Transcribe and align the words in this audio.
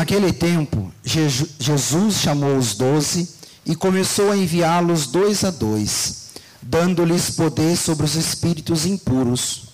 Naquele 0.00 0.32
tempo, 0.32 0.90
Jesus 1.04 2.14
chamou 2.14 2.56
os 2.56 2.74
doze 2.74 3.28
e 3.66 3.76
começou 3.76 4.30
a 4.30 4.36
enviá-los 4.36 5.06
dois 5.06 5.44
a 5.44 5.50
dois, 5.50 6.30
dando-lhes 6.62 7.28
poder 7.28 7.76
sobre 7.76 8.06
os 8.06 8.14
espíritos 8.14 8.86
impuros. 8.86 9.64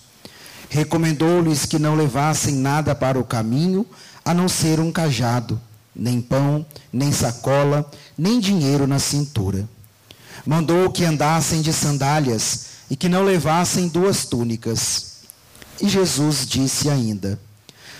Recomendou-lhes 0.67 1.65
que 1.65 1.79
não 1.79 1.95
levassem 1.95 2.55
nada 2.55 2.93
para 2.93 3.17
o 3.17 3.23
caminho, 3.23 3.85
a 4.25 4.33
não 4.33 4.49
ser 4.49 4.81
um 4.81 4.91
cajado, 4.91 5.61
nem 5.95 6.19
pão, 6.19 6.65
nem 6.91 7.09
sacola, 7.13 7.89
nem 8.17 8.37
dinheiro 8.37 8.85
na 8.85 8.99
cintura. 8.99 9.65
Mandou 10.45 10.91
que 10.91 11.05
andassem 11.05 11.61
de 11.61 11.71
sandálias 11.71 12.65
e 12.91 12.97
que 12.97 13.07
não 13.07 13.23
levassem 13.23 13.87
duas 13.87 14.25
túnicas. 14.25 15.19
E 15.79 15.87
Jesus 15.87 16.45
disse 16.45 16.89
ainda: 16.89 17.39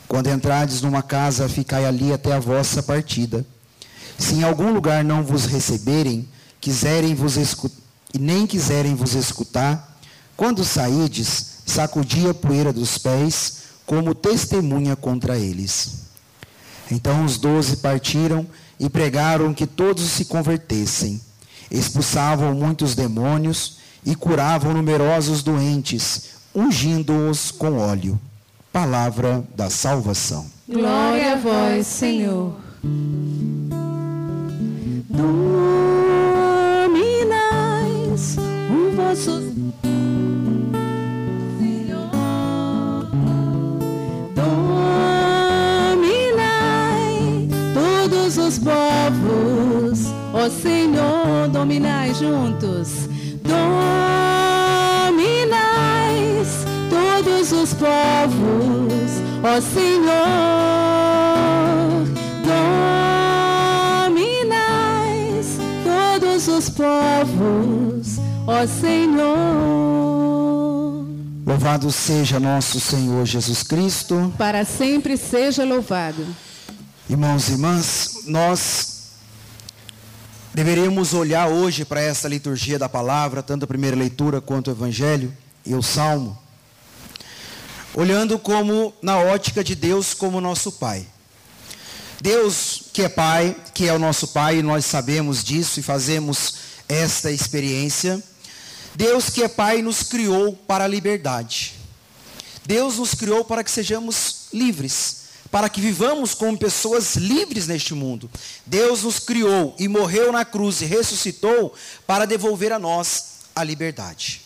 Quando 0.07 0.29
entrardes 0.29 0.81
numa 0.81 1.03
casa, 1.03 1.49
ficai 1.49 1.85
ali 1.85 2.13
até 2.13 2.33
a 2.33 2.39
vossa 2.39 2.81
partida. 2.81 3.45
Se 4.17 4.35
em 4.35 4.43
algum 4.43 4.71
lugar 4.73 5.03
não 5.03 5.23
vos 5.23 5.45
receberem, 5.45 6.27
quiserem 6.61 7.13
vos 7.13 7.35
e 8.13 8.17
nem 8.17 8.47
quiserem 8.47 8.95
vos 8.95 9.13
escutar, 9.13 9.99
quando 10.35 10.63
saídes, 10.63 11.61
sacudi 11.65 12.27
a 12.27 12.33
poeira 12.33 12.71
dos 12.71 12.97
pés, 12.97 13.57
como 13.85 14.15
testemunha 14.15 14.95
contra 14.95 15.37
eles. 15.37 16.07
Então 16.89 17.25
os 17.25 17.37
doze 17.37 17.77
partiram 17.77 18.47
e 18.79 18.89
pregaram 18.89 19.53
que 19.53 19.67
todos 19.67 20.03
se 20.09 20.25
convertessem. 20.25 21.21
Expulsavam 21.69 22.53
muitos 22.53 22.95
demônios 22.95 23.77
e 24.05 24.15
curavam 24.15 24.73
numerosos 24.73 25.43
doentes, 25.43 26.29
ungindo-os 26.55 27.51
com 27.51 27.77
óleo. 27.77 28.19
Palavra 28.71 29.43
da 29.55 29.69
salvação. 29.69 30.45
Glória 30.67 31.33
a 31.33 31.35
vós, 31.37 31.87
Senhor. 31.87 32.53
Dominais 37.17 38.37
o 38.69 38.91
vosso 38.95 39.41
Senhor. 41.57 42.09
Dominai 44.35 46.27
todos 47.73 48.37
os 48.37 48.59
povos, 48.59 50.07
ó 50.33 50.49
Senhor, 50.49 51.47
dominai 51.51 52.13
juntos. 52.13 53.07
Dominais 53.41 54.36
todos 57.47 57.51
os 57.51 57.73
povos, 57.73 59.11
ó 59.41 59.61
Senhor. 59.61 60.07
Dominais 64.09 65.57
todos 65.83 66.47
os 66.47 66.69
povos, 66.69 68.17
ó 68.45 68.67
Senhor. 68.67 69.27
Louvado 71.45 71.89
seja 71.91 72.39
nosso 72.39 72.79
Senhor 72.81 73.25
Jesus 73.25 73.63
Cristo. 73.63 74.33
Para 74.37 74.65
sempre 74.65 75.15
seja 75.15 75.63
louvado. 75.63 76.27
Irmãos 77.09 77.47
e 77.47 77.53
irmãs, 77.53 78.23
nós 78.27 78.95
Deveríamos 80.53 81.13
olhar 81.13 81.49
hoje 81.49 81.85
para 81.85 82.01
essa 82.01 82.27
liturgia 82.27 82.79
da 82.79 82.89
palavra, 82.89 83.43
tanto 83.43 83.63
a 83.65 83.67
primeira 83.67 83.95
leitura 83.95 84.41
quanto 84.41 84.69
o 84.69 84.71
evangelho 84.71 85.31
e 85.63 85.75
o 85.75 85.83
salmo, 85.83 86.35
olhando 87.97 88.37
como 88.37 88.93
na 89.01 89.17
ótica 89.17 89.63
de 89.63 89.73
Deus 89.73 90.13
como 90.13 90.39
nosso 90.39 90.71
Pai. 90.73 91.03
Deus 92.21 92.83
que 92.93 93.01
é 93.01 93.09
Pai, 93.09 93.55
que 93.73 93.87
é 93.87 93.93
o 93.93 93.97
nosso 93.97 94.27
Pai, 94.27 94.59
e 94.59 94.61
nós 94.61 94.85
sabemos 94.85 95.43
disso 95.43 95.79
e 95.79 95.83
fazemos 95.83 96.53
esta 96.87 97.31
experiência. 97.31 98.23
Deus 98.93 99.31
que 99.31 99.41
é 99.41 99.47
Pai 99.47 99.81
nos 99.81 100.03
criou 100.03 100.53
para 100.53 100.83
a 100.83 100.87
liberdade. 100.87 101.73
Deus 102.67 102.99
nos 102.99 103.15
criou 103.15 103.43
para 103.43 103.63
que 103.63 103.71
sejamos 103.71 104.45
livres 104.53 105.25
para 105.49 105.69
que 105.69 105.79
vivamos 105.79 106.33
como 106.33 106.57
pessoas 106.57 107.15
livres 107.15 107.67
neste 107.67 107.93
mundo. 107.93 108.29
Deus 108.65 109.03
nos 109.03 109.17
criou 109.17 109.73
e 109.79 109.87
morreu 109.87 110.29
na 110.29 110.43
cruz 110.43 110.81
e 110.81 110.85
ressuscitou 110.85 111.73
para 112.05 112.25
devolver 112.25 112.73
a 112.73 112.77
nós 112.77 113.27
a 113.55 113.63
liberdade. 113.63 114.41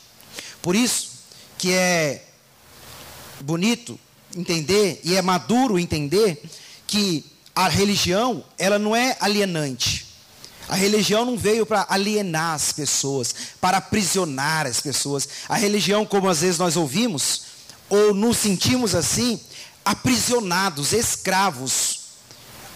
Por 0.61 0.75
isso 0.75 1.09
que 1.57 1.73
é 1.73 2.30
bonito 3.43 3.99
entender 4.35 5.01
e 5.03 5.15
é 5.15 5.21
maduro 5.21 5.77
entender 5.77 6.41
que 6.87 7.25
a 7.55 7.67
religião, 7.67 8.43
ela 8.57 8.79
não 8.79 8.95
é 8.95 9.17
alienante. 9.19 10.07
A 10.69 10.75
religião 10.75 11.25
não 11.25 11.37
veio 11.37 11.65
para 11.65 11.85
alienar 11.89 12.53
as 12.53 12.71
pessoas, 12.71 13.35
para 13.59 13.77
aprisionar 13.77 14.65
as 14.65 14.79
pessoas. 14.79 15.27
A 15.49 15.57
religião, 15.57 16.05
como 16.05 16.29
às 16.29 16.41
vezes 16.41 16.57
nós 16.57 16.77
ouvimos, 16.77 17.41
ou 17.89 18.13
nos 18.13 18.37
sentimos 18.37 18.95
assim, 18.95 19.39
aprisionados, 19.83 20.93
escravos, 20.93 21.99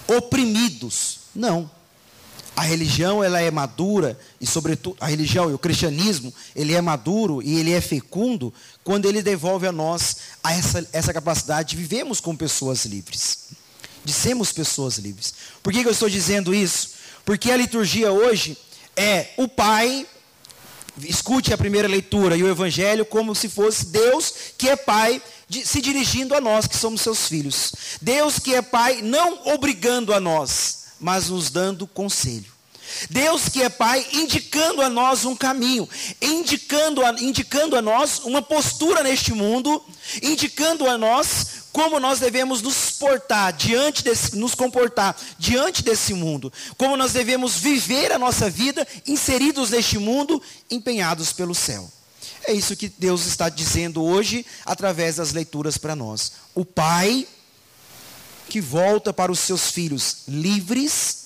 oprimidos. 0.08 1.20
Não. 1.34 1.72
A 2.56 2.62
religião 2.62 3.24
ela 3.24 3.42
é 3.42 3.52
madura 3.52 4.18
e 4.40 4.48
sobretudo 4.48 4.96
a 5.00 5.08
religião 5.08 5.50
e 5.50 5.54
o 5.54 5.60
cristianismo, 5.60 6.34
ele 6.56 6.74
é 6.74 6.82
maduro 6.82 7.42
e 7.42 7.60
ele 7.60 7.74
é 7.74 7.82
fecundo 7.82 8.54
quando 8.84 9.08
ele 9.08 9.22
devolve 9.22 9.68
a 9.68 9.72
nós 9.72 10.18
a 10.44 10.54
essa, 10.54 10.88
essa 10.94 11.14
capacidade 11.14 11.70
de 11.70 11.76
vivermos 11.76 12.22
como 12.22 12.38
pessoas 12.38 12.86
livres. 12.86 13.50
De 14.06 14.14
sermos 14.14 14.52
pessoas 14.52 14.98
livres. 14.98 15.34
Por 15.62 15.74
que, 15.74 15.82
que 15.82 15.88
eu 15.88 15.92
estou 15.92 16.10
dizendo 16.10 16.54
isso? 16.54 16.92
Porque 17.26 17.52
a 17.52 17.58
liturgia 17.58 18.12
hoje 18.12 18.58
é 18.96 19.30
o 19.38 19.48
Pai 19.48 20.08
escute 21.04 21.54
a 21.54 21.58
primeira 21.58 21.88
leitura 21.88 22.38
e 22.38 22.44
o 22.44 22.50
evangelho 22.50 23.06
como 23.06 23.36
se 23.36 23.50
fosse 23.50 23.88
Deus 23.88 24.34
que 24.58 24.70
é 24.70 24.76
pai 24.76 25.22
de, 25.48 25.66
se 25.66 25.82
dirigindo 25.82 26.34
a 26.34 26.42
nós 26.42 26.68
que 26.68 26.78
somos 26.78 27.02
seus 27.02 27.28
filhos. 27.28 27.74
Deus 28.02 28.40
que 28.40 28.56
é 28.56 28.62
Pai, 28.62 29.02
não 29.02 29.54
obrigando 29.54 30.14
a 30.14 30.20
nós, 30.20 30.85
mas 31.00 31.30
nos 31.30 31.50
dando 31.50 31.88
conselho. 31.88 32.56
Deus 33.10 33.50
que 33.50 33.62
é 33.62 33.70
Pai, 33.70 34.06
indicando 34.14 34.82
a 34.82 34.90
nós 34.90 35.26
um 35.26 35.36
caminho, 35.36 35.88
indicando 36.22 37.04
a, 37.04 37.12
indicando 37.20 37.76
a 37.76 37.82
nós 37.82 38.20
uma 38.20 38.42
postura 38.42 39.04
neste 39.04 39.34
mundo, 39.34 39.84
indicando 40.22 40.88
a 40.88 40.98
nós 40.98 41.66
como 41.72 42.00
nós 42.00 42.20
devemos 42.20 42.62
nos 42.62 42.92
portar 42.92 43.52
diante 43.52 44.02
desse, 44.02 44.38
nos 44.38 44.56
comportar 44.56 45.16
diante 45.38 45.84
desse 45.84 46.14
mundo, 46.14 46.52
como 46.78 46.96
nós 46.96 47.12
devemos 47.12 47.58
viver 47.58 48.14
a 48.14 48.20
nossa 48.20 48.50
vida 48.50 48.88
inseridos 49.06 49.72
neste 49.72 49.98
mundo, 49.98 50.42
empenhados 50.72 51.34
pelo 51.34 51.54
céu. 51.54 51.92
É 52.48 52.54
isso 52.54 52.76
que 52.76 52.88
Deus 52.88 53.26
está 53.26 53.50
dizendo 53.50 54.04
hoje 54.04 54.46
através 54.66 55.16
das 55.18 55.34
leituras 55.34 55.78
para 55.78 55.96
nós. 55.96 56.34
O 56.54 56.64
pai 56.64 57.28
que 58.56 58.62
volta 58.62 59.12
para 59.12 59.34
os 59.34 59.40
seus 59.40 59.70
filhos 59.70 60.20
livres 60.30 61.26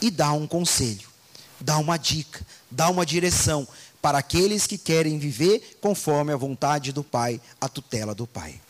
e 0.00 0.10
dá 0.10 0.32
um 0.32 0.48
conselho, 0.48 1.08
dá 1.60 1.78
uma 1.78 1.96
dica, 1.96 2.44
dá 2.68 2.90
uma 2.90 3.06
direção 3.06 3.68
para 4.02 4.18
aqueles 4.18 4.66
que 4.66 4.76
querem 4.76 5.16
viver 5.16 5.78
conforme 5.80 6.32
a 6.32 6.36
vontade 6.36 6.90
do 6.90 7.04
pai, 7.04 7.40
a 7.60 7.68
tutela 7.68 8.16
do 8.16 8.26
pai. 8.26 8.60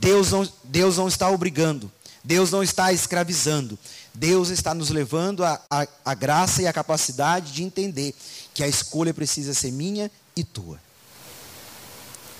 Deus 0.00 0.30
não, 0.30 0.48
Deus 0.64 0.96
não 0.96 1.06
está 1.06 1.28
obrigando, 1.28 1.92
Deus 2.24 2.50
não 2.50 2.62
está 2.62 2.94
escravizando, 2.94 3.78
Deus 4.14 4.48
está 4.48 4.72
nos 4.72 4.88
levando 4.88 5.44
a, 5.44 5.60
a, 5.68 5.86
a 6.02 6.14
graça 6.14 6.62
e 6.62 6.66
a 6.66 6.72
capacidade 6.72 7.52
de 7.52 7.62
entender 7.62 8.14
que 8.54 8.64
a 8.64 8.68
escolha 8.68 9.12
precisa 9.12 9.52
ser 9.52 9.70
minha 9.70 10.10
e 10.34 10.42
tua. 10.42 10.80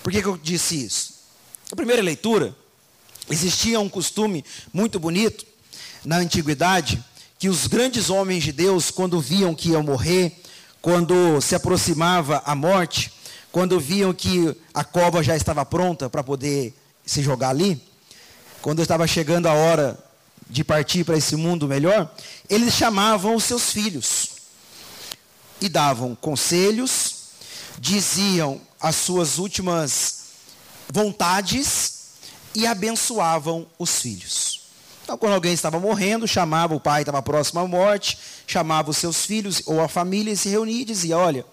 Por 0.02 0.10
que, 0.10 0.22
que 0.22 0.28
eu 0.28 0.38
disse 0.38 0.82
isso? 0.82 1.12
Na 1.70 1.76
primeira 1.76 2.00
leitura, 2.00 2.56
existia 3.30 3.80
um 3.80 3.88
costume 3.88 4.44
muito 4.72 4.98
bonito 4.98 5.46
na 6.04 6.16
antiguidade, 6.16 7.02
que 7.38 7.48
os 7.48 7.66
grandes 7.66 8.10
homens 8.10 8.44
de 8.44 8.52
Deus, 8.52 8.90
quando 8.90 9.20
viam 9.20 9.54
que 9.54 9.70
iam 9.70 9.82
morrer, 9.82 10.42
quando 10.82 11.40
se 11.40 11.54
aproximava 11.54 12.42
a 12.44 12.54
morte, 12.54 13.12
quando 13.52 13.80
viam 13.80 14.12
que 14.12 14.54
a 14.72 14.84
cova 14.84 15.22
já 15.22 15.36
estava 15.36 15.64
pronta 15.64 16.08
para 16.08 16.22
poder 16.22 16.74
se 17.04 17.22
jogar 17.22 17.50
ali, 17.50 17.82
quando 18.62 18.82
estava 18.82 19.06
chegando 19.06 19.46
a 19.46 19.52
hora 19.52 19.98
de 20.48 20.64
partir 20.64 21.04
para 21.04 21.16
esse 21.16 21.36
mundo 21.36 21.66
melhor, 21.66 22.12
eles 22.48 22.74
chamavam 22.74 23.34
os 23.34 23.44
seus 23.44 23.72
filhos 23.72 24.30
e 25.60 25.68
davam 25.68 26.14
conselhos, 26.14 27.14
diziam 27.78 28.60
as 28.80 28.96
suas 28.96 29.38
últimas 29.38 30.20
vontades 30.88 31.99
e 32.54 32.66
abençoavam 32.66 33.66
os 33.78 34.00
filhos. 34.00 34.60
Então, 35.02 35.18
quando 35.18 35.32
alguém 35.32 35.52
estava 35.52 35.80
morrendo, 35.80 36.28
chamava 36.28 36.74
o 36.74 36.80
pai, 36.80 37.02
estava 37.02 37.20
próximo 37.20 37.60
à 37.60 37.66
morte, 37.66 38.16
chamava 38.46 38.90
os 38.90 38.96
seus 38.96 39.26
filhos 39.26 39.62
ou 39.66 39.80
a 39.80 39.88
família 39.88 40.32
e 40.32 40.36
se 40.36 40.48
reunia 40.48 40.82
e 40.82 40.84
dizia: 40.84 41.18
Olha, 41.18 41.44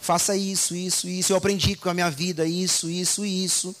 faça 0.00 0.36
isso, 0.36 0.76
isso, 0.76 1.08
isso. 1.08 1.32
Eu 1.32 1.36
aprendi 1.36 1.76
com 1.76 1.88
a 1.88 1.94
minha 1.94 2.10
vida 2.10 2.44
isso, 2.44 2.90
isso, 2.90 3.24
isso. 3.24 3.74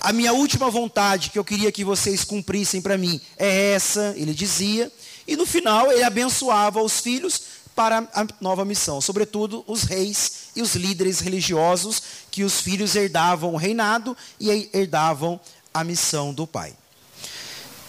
a 0.00 0.12
minha 0.12 0.32
última 0.32 0.70
vontade 0.70 1.30
que 1.30 1.38
eu 1.38 1.44
queria 1.44 1.72
que 1.72 1.84
vocês 1.84 2.22
cumprissem 2.22 2.80
para 2.80 2.96
mim 2.96 3.20
é 3.36 3.72
essa, 3.72 4.14
ele 4.16 4.32
dizia. 4.32 4.92
E 5.26 5.36
no 5.36 5.44
final 5.44 5.90
ele 5.90 6.04
abençoava 6.04 6.80
os 6.80 7.00
filhos 7.00 7.42
para 7.74 8.08
a 8.12 8.26
nova 8.40 8.64
missão, 8.64 9.00
sobretudo 9.00 9.62
os 9.66 9.84
reis 9.84 10.48
e 10.56 10.62
os 10.62 10.74
líderes 10.74 11.20
religiosos, 11.20 12.02
que 12.28 12.42
os 12.42 12.60
filhos 12.60 12.96
herdavam 12.96 13.54
o 13.54 13.56
reinado 13.56 14.16
e 14.40 14.68
herdavam 14.72 15.40
a 15.80 15.84
missão 15.84 16.32
do 16.32 16.46
pai. 16.46 16.74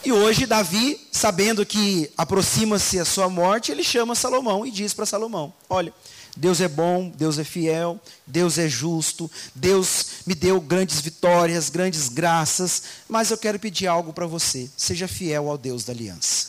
E 0.04 0.12
hoje 0.12 0.46
Davi, 0.46 1.00
sabendo 1.12 1.66
que 1.66 2.10
aproxima-se 2.18 3.00
a 3.00 3.06
sua 3.06 3.30
morte, 3.30 3.72
ele 3.72 3.84
chama 3.84 4.16
Salomão 4.16 4.66
e 4.66 4.72
diz 4.72 4.94
para 4.94 5.06
Salomão: 5.06 5.54
Olha, 5.70 5.94
Deus 6.38 6.62
é 6.62 6.70
bom, 6.70 7.12
Deus 7.14 7.38
é 7.38 7.44
fiel, 7.44 8.00
Deus 8.26 8.58
é 8.58 8.70
justo, 8.70 9.30
Deus 9.54 10.06
me 10.26 10.34
deu 10.34 10.62
grandes 10.62 11.02
vitórias, 11.02 11.70
grandes 11.70 12.08
graças, 12.08 12.84
mas 13.10 13.30
eu 13.30 13.38
quero 13.38 13.60
pedir 13.60 13.88
algo 13.88 14.14
para 14.14 14.26
você: 14.26 14.70
seja 14.78 15.08
fiel 15.08 15.50
ao 15.50 15.58
Deus 15.58 15.84
da 15.84 15.92
aliança, 15.92 16.48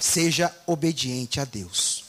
seja 0.00 0.54
obediente 0.66 1.40
a 1.40 1.44
Deus. 1.44 2.04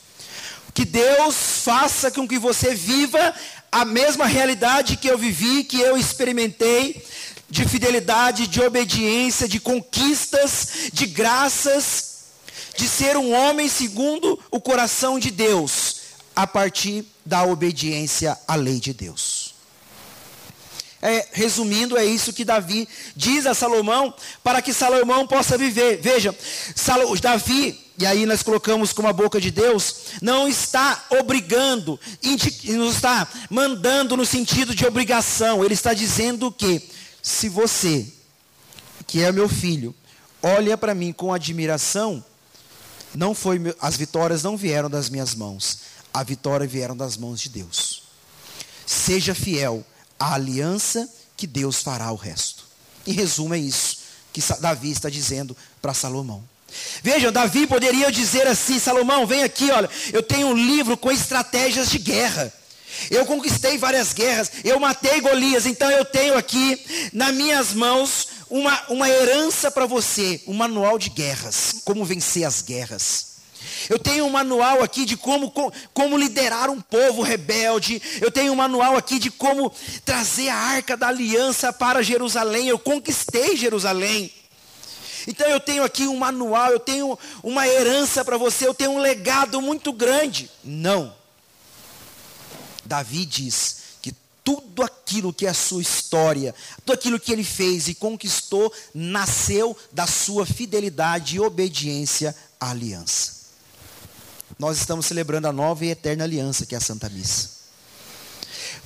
Que 0.74 0.86
Deus 0.86 1.36
faça 1.64 2.10
com 2.10 2.28
que 2.28 2.40
você 2.40 2.74
viva 2.74 3.34
a 3.72 3.84
mesma 3.84 4.26
realidade 4.26 4.98
que 4.98 5.08
eu 5.08 5.18
vivi, 5.18 5.64
que 5.64 5.80
eu 5.80 5.98
experimentei, 5.98 7.06
de 7.54 7.68
fidelidade, 7.68 8.48
de 8.48 8.60
obediência, 8.60 9.48
de 9.48 9.60
conquistas, 9.60 10.90
de 10.92 11.06
graças, 11.06 12.24
de 12.76 12.88
ser 12.88 13.16
um 13.16 13.32
homem 13.32 13.70
segundo 13.70 14.40
o 14.50 14.60
coração 14.60 15.20
de 15.20 15.30
Deus, 15.30 15.98
a 16.36 16.48
partir 16.48 17.06
da 17.24 17.44
obediência 17.44 18.36
à 18.48 18.56
lei 18.56 18.80
de 18.80 18.92
Deus. 18.92 19.54
É, 21.00 21.28
resumindo, 21.32 21.96
é 21.96 22.04
isso 22.04 22.34
que 22.34 22.44
Davi 22.44 22.90
diz 23.16 23.46
a 23.46 23.54
Salomão, 23.54 24.12
para 24.44 24.60
que 24.60 24.74
Salomão 24.74 25.28
possa 25.28 25.56
viver. 25.56 26.00
Veja, 26.02 26.36
Davi, 27.22 27.80
e 28.00 28.06
aí 28.08 28.26
nós 28.26 28.42
colocamos 28.42 28.92
como 28.94 29.08
a 29.08 29.14
boca 29.14 29.40
de 29.40 29.52
Deus, 29.52 29.96
não 30.24 30.48
está 30.48 31.06
obrigando, 31.20 32.00
não 32.64 32.90
está 32.90 33.28
mandando 33.48 34.18
no 34.18 34.26
sentido 34.26 34.74
de 34.74 34.88
obrigação, 34.88 35.64
ele 35.64 35.76
está 35.76 35.94
dizendo 35.94 36.52
que 36.52 36.82
se 37.24 37.48
você, 37.48 38.06
que 39.08 39.22
é 39.22 39.32
meu 39.32 39.48
filho, 39.48 39.96
olha 40.42 40.78
para 40.78 40.94
mim 40.94 41.14
com 41.14 41.34
admiração, 41.34 42.24
não 43.16 43.34
foi 43.34 43.60
as 43.80 43.96
vitórias 43.96 44.44
não 44.44 44.58
vieram 44.58 44.90
das 44.90 45.10
minhas 45.10 45.34
mãos, 45.34 45.80
a 46.14 46.22
vitória 46.22 46.68
vieram 46.68 46.98
das 46.98 47.16
mãos 47.16 47.40
de 47.40 47.48
Deus. 47.48 48.04
Seja 48.86 49.34
fiel 49.34 49.86
à 50.20 50.34
aliança 50.34 51.10
que 51.38 51.48
Deus 51.48 51.82
fará 51.82 52.12
o 52.12 52.16
resto. 52.16 52.66
Em 53.08 53.14
resumo 53.14 53.54
é 53.54 53.58
isso 53.58 54.00
que 54.34 54.42
Davi 54.60 54.92
está 54.92 55.10
dizendo 55.10 55.56
para 55.82 55.94
Salomão. 55.94 56.44
Vejam, 57.02 57.32
Davi 57.32 57.68
poderia 57.68 58.12
dizer 58.12 58.48
assim: 58.48 58.80
Salomão, 58.80 59.26
vem 59.26 59.44
aqui, 59.44 59.72
olha, 59.72 59.90
eu 60.12 60.22
tenho 60.22 60.48
um 60.48 60.54
livro 60.54 60.98
com 60.98 61.12
estratégias 61.12 61.90
de 61.90 62.00
guerra. 62.00 62.52
Eu 63.10 63.26
conquistei 63.26 63.78
várias 63.78 64.14
guerras, 64.14 64.52
eu 64.64 64.80
matei 64.80 65.22
Golias, 65.22 65.66
então 65.66 65.90
eu 65.90 66.06
tenho 66.06 66.38
aqui 66.38 67.10
nas 67.12 67.34
minhas 67.34 67.74
mãos 67.74 68.28
uma, 68.50 68.84
uma 68.90 69.10
herança 69.10 69.72
para 69.72 69.86
você, 69.86 70.42
um 70.48 70.54
manual 70.54 71.00
de 71.00 71.10
guerras, 71.10 71.82
como 71.84 72.06
vencer 72.06 72.44
as 72.44 72.62
guerras. 72.62 73.34
Eu 73.90 74.00
tenho 74.00 74.26
um 74.26 74.30
manual 74.30 74.82
aqui 74.82 75.06
de 75.06 75.18
como, 75.18 75.52
como 75.94 76.18
liderar 76.18 76.70
um 76.70 76.80
povo 76.80 77.22
rebelde. 77.22 78.02
Eu 78.22 78.32
tenho 78.32 78.54
um 78.54 78.56
manual 78.56 78.96
aqui 78.96 79.20
de 79.20 79.30
como 79.32 79.72
trazer 80.06 80.50
a 80.50 80.56
arca 80.56 80.96
da 80.96 81.08
aliança 81.08 81.72
para 81.74 82.02
Jerusalém. 82.02 82.68
Eu 82.68 82.80
conquistei 82.80 83.56
Jerusalém. 83.56 84.32
Então 85.28 85.48
eu 85.48 85.60
tenho 85.60 85.84
aqui 85.84 86.08
um 86.08 86.18
manual, 86.18 86.72
eu 86.72 86.80
tenho 86.80 87.18
uma 87.42 87.68
herança 87.68 88.26
para 88.26 88.38
você, 88.38 88.68
eu 88.68 88.74
tenho 88.74 88.92
um 88.92 89.00
legado 89.00 89.62
muito 89.62 89.92
grande. 89.94 90.50
Não. 90.64 91.14
Davi 92.86 93.26
diz 93.26 93.78
que 94.02 94.14
tudo 94.44 94.84
aquilo 94.84 95.34
que 95.34 95.46
é 95.46 95.50
a 95.50 95.54
sua 95.54 95.82
história, 95.82 96.54
tudo 96.86 96.94
aquilo 96.94 97.20
que 97.20 97.32
ele 97.32 97.44
fez 97.44 97.88
e 97.88 97.96
conquistou, 97.96 98.72
nasceu 98.94 99.76
da 99.92 100.08
sua 100.08 100.46
fidelidade 100.46 101.36
e 101.36 101.40
obediência 101.40 102.36
à 102.60 102.72
aliança. 102.72 103.44
Nós 104.60 104.78
estamos 104.78 105.06
celebrando 105.06 105.48
a 105.48 105.52
nova 105.52 105.86
e 105.86 105.90
eterna 105.90 106.24
aliança, 106.24 106.66
que 106.66 106.76
é 106.76 106.78
a 106.78 106.82
Santa 106.82 107.10
Missa. 107.10 107.50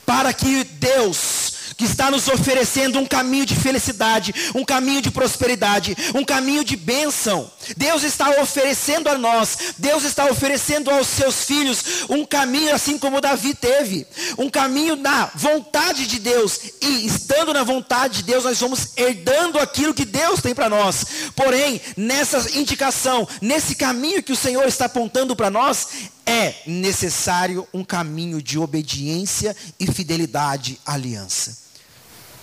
Para 0.05 0.33
que 0.33 0.63
Deus 0.63 1.46
que 1.77 1.85
está 1.85 2.09
nos 2.09 2.27
oferecendo 2.27 2.97
um 2.99 3.05
caminho 3.05 3.45
de 3.45 3.55
felicidade, 3.55 4.33
um 4.55 4.65
caminho 4.65 5.01
de 5.01 5.11
prosperidade, 5.11 5.95
um 6.15 6.25
caminho 6.25 6.63
de 6.63 6.75
bênção. 6.75 7.49
Deus 7.77 8.03
está 8.03 8.41
oferecendo 8.41 9.07
a 9.07 9.17
nós, 9.17 9.75
Deus 9.77 10.03
está 10.03 10.25
oferecendo 10.25 10.89
aos 10.89 11.07
seus 11.07 11.45
filhos 11.45 12.05
um 12.09 12.25
caminho 12.25 12.73
assim 12.73 12.97
como 12.97 13.21
Davi 13.21 13.53
teve, 13.53 14.07
um 14.37 14.49
caminho 14.49 14.95
na 14.95 15.29
vontade 15.35 16.07
de 16.07 16.19
Deus. 16.19 16.59
E 16.81 17.05
estando 17.05 17.53
na 17.53 17.63
vontade 17.63 18.17
de 18.17 18.23
Deus, 18.23 18.43
nós 18.43 18.59
vamos 18.59 18.89
herdando 18.97 19.59
aquilo 19.59 19.93
que 19.93 20.05
Deus 20.05 20.41
tem 20.41 20.55
para 20.55 20.69
nós. 20.69 21.05
Porém, 21.35 21.79
nessa 21.95 22.57
indicação, 22.57 23.27
nesse 23.39 23.75
caminho 23.75 24.23
que 24.23 24.31
o 24.31 24.35
Senhor 24.35 24.67
está 24.67 24.85
apontando 24.85 25.35
para 25.35 25.51
nós, 25.51 25.87
é 26.25 26.55
necessário 26.65 27.67
um 27.73 27.83
caminho 27.83 28.41
de 28.41 28.59
obediência 28.59 29.55
e 29.79 29.87
fidelidade 29.87 30.79
à 30.85 30.93
aliança. 30.93 31.66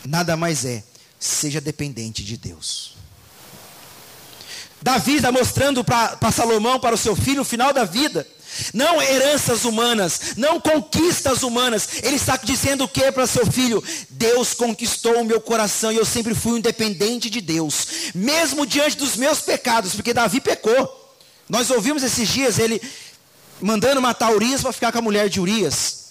Nada 0.06 0.36
mais 0.36 0.64
é, 0.64 0.82
seja 1.18 1.60
dependente 1.60 2.24
de 2.24 2.36
Deus. 2.36 2.94
Davi 4.82 5.16
está 5.16 5.32
mostrando 5.32 5.82
para 5.82 6.30
Salomão, 6.30 6.78
para 6.78 6.94
o 6.94 6.98
seu 6.98 7.16
filho, 7.16 7.38
no 7.38 7.44
final 7.44 7.72
da 7.72 7.84
vida, 7.84 8.26
não 8.74 9.00
heranças 9.00 9.64
humanas, 9.64 10.34
não 10.36 10.60
conquistas 10.60 11.42
humanas. 11.42 11.88
Ele 12.02 12.16
está 12.16 12.36
dizendo 12.36 12.84
o 12.84 12.88
que 12.88 13.10
para 13.10 13.26
seu 13.26 13.50
filho? 13.50 13.82
Deus 14.10 14.52
conquistou 14.52 15.22
o 15.22 15.24
meu 15.24 15.40
coração 15.40 15.90
e 15.90 15.96
eu 15.96 16.04
sempre 16.04 16.34
fui 16.34 16.58
independente 16.58 17.30
de 17.30 17.40
Deus, 17.40 17.86
mesmo 18.14 18.66
diante 18.66 18.98
dos 18.98 19.16
meus 19.16 19.40
pecados, 19.40 19.94
porque 19.94 20.12
Davi 20.12 20.38
pecou. 20.38 21.16
Nós 21.48 21.70
ouvimos 21.70 22.02
esses 22.02 22.28
dias 22.28 22.58
ele 22.58 22.80
mandando 23.62 24.02
matar 24.02 24.34
Urias 24.34 24.60
para 24.60 24.72
ficar 24.72 24.92
com 24.92 24.98
a 24.98 25.02
mulher 25.02 25.30
de 25.30 25.40
Urias. 25.40 26.03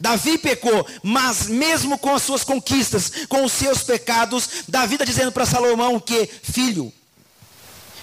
Davi 0.00 0.38
pecou, 0.38 0.86
mas 1.02 1.46
mesmo 1.46 1.98
com 1.98 2.14
as 2.14 2.22
suas 2.22 2.44
conquistas, 2.44 3.10
com 3.28 3.44
os 3.44 3.52
seus 3.52 3.82
pecados, 3.82 4.48
Davi 4.68 4.94
está 4.94 5.04
dizendo 5.04 5.32
para 5.32 5.46
Salomão 5.46 5.98
que, 5.98 6.26
filho, 6.26 6.92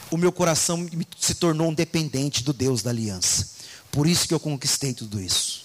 o 0.09 0.17
meu 0.17 0.31
coração 0.31 0.87
se 1.19 1.35
tornou 1.35 1.69
um 1.69 1.73
dependente 1.73 2.43
do 2.43 2.53
Deus 2.53 2.81
da 2.81 2.89
aliança. 2.89 3.49
Por 3.91 4.07
isso 4.07 4.27
que 4.27 4.33
eu 4.33 4.39
conquistei 4.39 4.93
tudo 4.93 5.21
isso. 5.21 5.64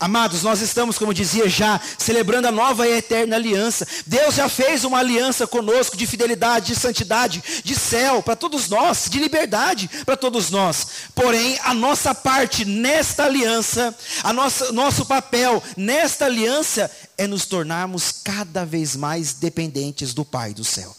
Amados, 0.00 0.44
nós 0.44 0.60
estamos, 0.60 0.96
como 0.96 1.12
dizia 1.12 1.48
já, 1.48 1.80
celebrando 1.98 2.46
a 2.46 2.52
nova 2.52 2.86
e 2.86 2.98
eterna 2.98 3.34
aliança. 3.34 3.86
Deus 4.06 4.36
já 4.36 4.48
fez 4.48 4.84
uma 4.84 4.98
aliança 4.98 5.44
conosco 5.44 5.96
de 5.96 6.06
fidelidade, 6.06 6.72
de 6.72 6.78
santidade, 6.78 7.42
de 7.64 7.74
céu 7.74 8.22
para 8.22 8.36
todos 8.36 8.68
nós, 8.68 9.08
de 9.10 9.18
liberdade 9.18 9.90
para 10.06 10.16
todos 10.16 10.50
nós. 10.50 10.86
Porém, 11.16 11.58
a 11.64 11.74
nossa 11.74 12.14
parte 12.14 12.64
nesta 12.64 13.24
aliança, 13.24 13.92
a 14.22 14.32
nossa, 14.32 14.70
nosso 14.70 15.04
papel 15.04 15.60
nesta 15.76 16.26
aliança 16.26 16.88
é 17.16 17.26
nos 17.26 17.44
tornarmos 17.44 18.12
cada 18.12 18.64
vez 18.64 18.94
mais 18.94 19.32
dependentes 19.32 20.14
do 20.14 20.24
Pai 20.24 20.54
do 20.54 20.62
céu. 20.62 20.94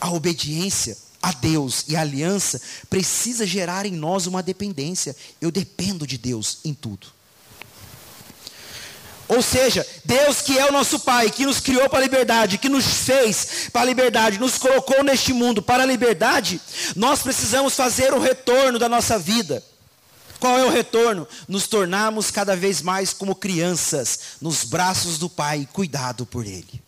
A 0.00 0.10
obediência 0.10 0.96
a 1.22 1.32
Deus 1.32 1.84
e 1.88 1.96
a 1.96 2.00
aliança 2.00 2.60
precisa 2.88 3.46
gerar 3.46 3.84
em 3.86 3.92
nós 3.92 4.26
uma 4.26 4.42
dependência. 4.42 5.16
Eu 5.40 5.50
dependo 5.50 6.06
de 6.06 6.16
Deus 6.16 6.58
em 6.64 6.72
tudo. 6.72 7.08
Ou 9.28 9.42
seja, 9.42 9.86
Deus 10.06 10.40
que 10.40 10.58
é 10.58 10.66
o 10.66 10.72
nosso 10.72 11.00
Pai, 11.00 11.30
que 11.30 11.44
nos 11.44 11.60
criou 11.60 11.88
para 11.88 11.98
a 11.98 12.02
liberdade, 12.02 12.56
que 12.56 12.68
nos 12.68 12.86
fez 12.86 13.68
para 13.70 13.82
a 13.82 13.84
liberdade, 13.84 14.38
nos 14.38 14.56
colocou 14.56 15.04
neste 15.04 15.34
mundo 15.34 15.60
para 15.60 15.82
a 15.82 15.86
liberdade, 15.86 16.58
nós 16.96 17.20
precisamos 17.20 17.74
fazer 17.74 18.14
o 18.14 18.18
retorno 18.18 18.78
da 18.78 18.88
nossa 18.88 19.18
vida. 19.18 19.62
Qual 20.40 20.56
é 20.56 20.64
o 20.64 20.70
retorno? 20.70 21.28
Nos 21.46 21.66
tornarmos 21.66 22.30
cada 22.30 22.56
vez 22.56 22.80
mais 22.80 23.12
como 23.12 23.34
crianças, 23.34 24.20
nos 24.40 24.64
braços 24.64 25.18
do 25.18 25.28
Pai, 25.28 25.68
cuidado 25.72 26.24
por 26.24 26.46
Ele. 26.46 26.80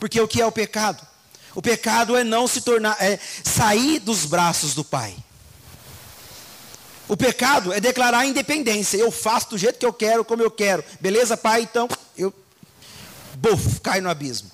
Porque 0.00 0.20
o 0.20 0.26
que 0.26 0.40
é 0.40 0.46
o 0.46 0.50
pecado? 0.50 1.06
O 1.54 1.62
pecado 1.62 2.16
é 2.16 2.22
não 2.22 2.46
se 2.46 2.60
tornar, 2.60 2.96
é 3.00 3.18
sair 3.44 3.98
dos 3.98 4.24
braços 4.24 4.74
do 4.74 4.84
Pai. 4.84 5.16
O 7.08 7.16
pecado 7.16 7.72
é 7.72 7.80
declarar 7.80 8.24
independência. 8.24 8.96
Eu 8.96 9.10
faço 9.10 9.50
do 9.50 9.58
jeito 9.58 9.78
que 9.78 9.86
eu 9.86 9.92
quero, 9.92 10.24
como 10.24 10.42
eu 10.42 10.50
quero. 10.50 10.84
Beleza, 11.00 11.36
Pai? 11.36 11.62
Então 11.62 11.88
eu 12.16 12.32
buf, 13.34 13.80
caio 13.80 14.02
no 14.02 14.10
abismo. 14.10 14.50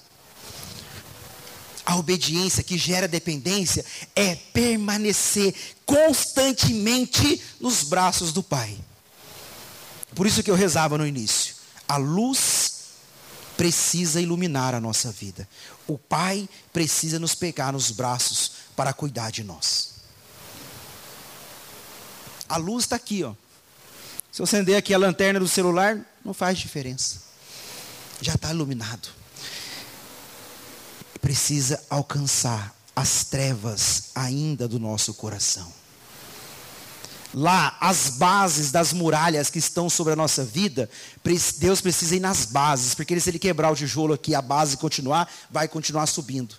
A 1.85 1.97
obediência 1.97 2.65
que 2.65 2.79
gera 2.79 3.07
dependência 3.07 3.85
é 4.15 4.35
permanecer 4.35 5.55
constantemente 5.85 7.41
nos 7.61 7.83
braços 7.83 8.33
do 8.33 8.43
Pai. 8.43 8.77
Por 10.15 10.27
isso 10.27 10.43
que 10.43 10.51
eu 10.51 10.55
rezava 10.55 10.97
no 10.97 11.07
início. 11.07 11.55
A 11.87 11.99
luz 11.99 12.66
precisa 13.57 14.21
iluminar 14.21 14.75
a 14.75 14.81
nossa 14.81 15.11
vida. 15.11 15.49
O 15.87 15.97
Pai 15.97 16.49
precisa 16.73 17.19
nos 17.19 17.35
pegar 17.35 17.73
nos 17.73 17.91
braços 17.91 18.53
para 18.75 18.93
cuidar 18.93 19.31
de 19.31 19.43
nós. 19.43 19.95
A 22.49 22.57
luz 22.57 22.85
está 22.85 22.97
aqui, 22.97 23.25
ó. 23.25 23.35
Se 24.31 24.43
eu 24.43 24.45
acender 24.45 24.77
aqui 24.77 24.93
a 24.93 24.99
lanterna 24.99 25.41
do 25.41 25.49
celular, 25.49 25.99
não 26.25 26.35
faz 26.35 26.59
diferença. 26.59 27.23
Já 28.21 28.35
está 28.35 28.51
iluminado. 28.51 29.09
Precisa 31.21 31.83
alcançar 31.89 32.75
as 32.95 33.25
trevas 33.25 34.11
ainda 34.15 34.69
do 34.69 34.79
nosso 34.79 35.15
coração. 35.15 35.73
Lá, 37.39 37.77
as 37.79 38.09
bases 38.17 38.73
das 38.73 38.95
muralhas 38.95 39.51
que 39.51 39.59
estão 39.59 39.91
sobre 39.91 40.15
a 40.15 40.17
nossa 40.17 40.43
vida, 40.43 40.89
Deus 41.59 41.83
precisa 41.83 42.17
ir 42.17 42.21
nas 42.21 42.47
bases, 42.47 42.95
porque 42.95 43.21
se 43.21 43.29
ele 43.29 43.39
quebrar 43.39 43.71
o 43.71 43.77
tijolo 43.77 44.15
aqui, 44.15 44.35
a 44.35 44.41
base 44.41 44.79
continuar, 44.79 45.31
vai 45.51 45.69
continuar 45.69 46.07
subindo 46.07 46.57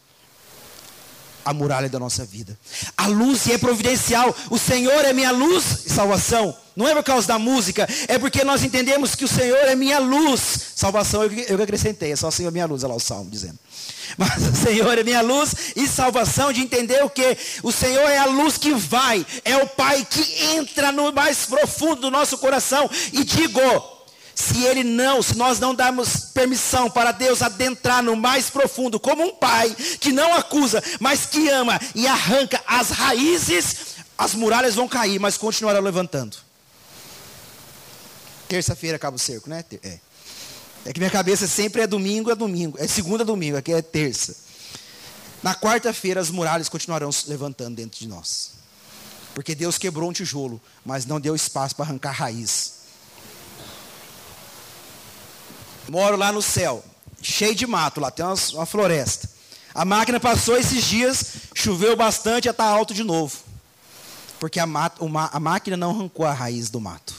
a 1.48 1.54
muralha 1.54 1.88
da 1.88 1.98
nossa 1.98 2.26
vida. 2.26 2.60
A 2.98 3.08
luz 3.08 3.48
é 3.48 3.58
providencial. 3.58 4.36
O 4.50 4.58
Senhor 4.58 5.06
é 5.06 5.14
minha 5.14 5.32
luz 5.32 5.86
e 5.86 5.90
salvação. 5.90 6.54
Não 6.76 6.86
é 6.86 6.94
por 6.94 7.04
causa 7.04 7.26
da 7.26 7.40
música, 7.40 7.88
é 8.08 8.20
porque 8.20 8.44
nós 8.44 8.64
entendemos 8.64 9.16
que 9.16 9.24
o 9.24 9.28
Senhor 9.28 9.58
é 9.60 9.74
minha 9.74 9.98
luz. 9.98 10.42
Salvação 10.76 11.24
eu, 11.24 11.32
eu 11.32 11.64
acrescentei, 11.64 12.12
é 12.12 12.16
só 12.18 12.28
o 12.28 12.32
Senhor 12.32 12.50
é 12.50 12.52
minha 12.52 12.66
luz, 12.66 12.84
olha 12.84 12.92
lá 12.92 12.98
o 12.98 13.00
salmo 13.00 13.32
dizendo. 13.32 13.58
Mas 14.18 14.46
o 14.46 14.56
Senhor 14.56 14.98
é 14.98 15.04
minha 15.04 15.22
luz 15.22 15.56
e 15.76 15.88
salvação 15.88 16.52
de 16.52 16.62
entender 16.62 17.02
o 17.04 17.10
que? 17.10 17.38
O 17.64 17.72
Senhor 17.72 18.10
é 18.10 18.18
a 18.18 18.26
luz 18.26 18.58
que 18.58 18.74
vai, 18.74 19.26
é 19.46 19.56
o 19.56 19.68
Pai 19.68 20.06
que 20.08 20.44
entra 20.58 20.92
no 20.92 21.14
mais 21.14 21.46
profundo 21.46 22.02
do 22.02 22.12
nosso 22.12 22.38
coração 22.38 22.90
e 23.14 23.24
digo, 23.24 23.62
se 24.38 24.64
ele 24.64 24.84
não, 24.84 25.20
se 25.24 25.36
nós 25.36 25.60
não 25.60 25.74
darmos 25.74 26.26
permissão 26.32 26.92
para 26.92 27.12
Deus 27.12 27.42
adentrar 27.42 28.04
no 28.04 28.16
mais 28.16 28.52
profundo, 28.52 29.00
como 29.00 29.24
um 29.24 29.34
pai 29.34 29.76
que 30.00 30.12
não 30.12 30.32
acusa, 30.36 30.82
mas 31.00 31.26
que 31.26 31.50
ama 31.50 31.82
e 31.96 32.06
arranca 32.06 32.62
as 32.68 32.92
raízes, 32.92 33.96
as 34.16 34.36
muralhas 34.36 34.76
vão 34.76 34.88
cair, 34.88 35.20
mas 35.20 35.38
continuarão 35.38 35.82
levantando. 35.82 36.38
Terça-feira 38.48 38.98
acaba 38.98 39.16
o 39.16 39.20
cerco, 39.20 39.50
né? 39.50 39.66
É. 39.82 39.98
é 40.86 40.94
que 40.94 41.00
minha 41.00 41.10
cabeça 41.10 41.48
sempre 41.48 41.82
é 41.82 41.88
domingo, 41.88 42.30
é 42.30 42.36
domingo, 42.36 42.78
é 42.80 42.88
segunda, 42.88 43.26
domingo, 43.26 43.58
aqui 43.58 43.74
é 43.74 43.82
terça. 43.82 44.36
Na 45.42 45.56
quarta-feira 45.56 46.22
as 46.22 46.30
muralhas 46.30 46.70
continuarão 46.70 47.12
se 47.12 47.28
levantando 47.28 47.76
dentro 47.76 48.00
de 48.00 48.08
nós. 48.08 48.52
Porque 49.34 49.56
Deus 49.56 49.80
quebrou 49.80 50.12
um 50.12 50.14
tijolo, 50.14 50.62
mas 50.86 51.08
não 51.08 51.20
deu 51.20 51.36
espaço 51.36 51.76
para 51.76 51.86
arrancar 51.86 52.12
raiz. 52.12 52.77
Moro 55.90 56.18
lá 56.18 56.32
no 56.32 56.42
céu, 56.42 56.84
cheio 57.22 57.56
de 57.56 57.66
mato, 57.66 58.00
lá 58.00 58.12
tem 58.12 58.26
uma, 58.26 58.36
uma 58.54 58.66
floresta. 58.66 59.30
A 59.74 59.86
máquina 59.86 60.20
passou 60.20 60.58
esses 60.58 60.84
dias, 60.84 61.26
choveu 61.54 61.96
bastante, 61.96 62.46
já 62.46 62.52
está 62.52 62.66
alto 62.66 62.94
de 62.94 63.04
novo. 63.04 63.38
Porque 64.40 64.60
a, 64.60 64.66
uma, 65.00 65.30
a 65.32 65.40
máquina 65.40 65.78
não 65.78 65.92
arrancou 65.92 66.26
a 66.26 66.34
raiz 66.34 66.70
do 66.70 66.80
mato. 66.80 67.14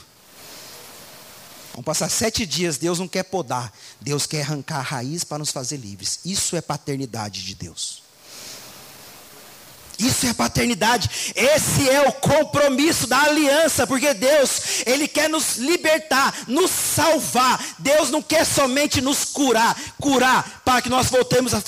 Vão 1.73 1.83
passar 1.83 2.09
sete 2.09 2.45
dias, 2.45 2.77
Deus 2.77 2.99
não 2.99 3.07
quer 3.07 3.23
podar, 3.23 3.71
Deus 4.01 4.25
quer 4.25 4.41
arrancar 4.41 4.79
a 4.79 4.81
raiz 4.81 5.23
para 5.23 5.37
nos 5.37 5.51
fazer 5.51 5.77
livres. 5.77 6.19
Isso 6.25 6.55
é 6.55 6.61
paternidade 6.61 7.45
de 7.45 7.55
Deus. 7.55 8.03
Isso 9.99 10.25
é 10.25 10.33
paternidade. 10.33 11.33
Esse 11.35 11.89
é 11.89 12.07
o 12.07 12.13
compromisso 12.13 13.05
da 13.05 13.21
aliança, 13.23 13.85
porque 13.85 14.13
Deus, 14.13 14.83
ele 14.85 15.09
quer 15.09 15.29
nos 15.29 15.57
libertar, 15.57 16.33
nos 16.47 16.71
salvar. 16.71 17.61
Deus 17.77 18.09
não 18.09 18.21
quer 18.21 18.45
somente 18.45 19.01
nos 19.01 19.25
curar, 19.25 19.77
curar 19.99 20.61
para 20.63 20.81
que 20.81 20.89
nós 20.89 21.07
voltemos 21.07 21.53
a, 21.53 21.61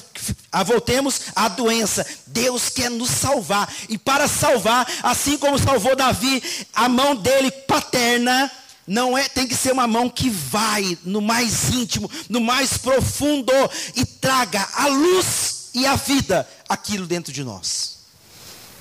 a 0.50 0.64
voltemos 0.64 1.22
à 1.36 1.50
doença. 1.50 2.06
Deus 2.26 2.70
quer 2.70 2.90
nos 2.90 3.10
salvar. 3.10 3.72
E 3.90 3.98
para 3.98 4.30
salvar, 4.30 4.90
assim 5.04 5.38
como 5.38 5.60
salvou 5.60 5.96
Davi, 5.96 6.42
a 6.74 6.88
mão 6.88 7.14
dele 7.16 7.52
paterna 7.52 8.50
não 8.88 9.18
é, 9.18 9.28
tem 9.28 9.46
que 9.46 9.56
ser 9.56 9.74
uma 9.74 9.88
mão 9.88 10.10
que 10.10 10.30
vai 10.30 10.98
no 11.04 11.22
mais 11.22 11.70
íntimo, 11.70 12.10
no 12.30 12.40
mais 12.40 12.78
profundo 12.78 13.54
e 13.96 14.06
traga 14.06 14.66
a 14.74 14.88
luz 14.88 15.70
e 15.74 15.86
a 15.86 15.96
vida 15.96 16.48
aquilo 16.68 17.06
dentro 17.06 17.32
de 17.32 17.44
nós. 17.44 18.01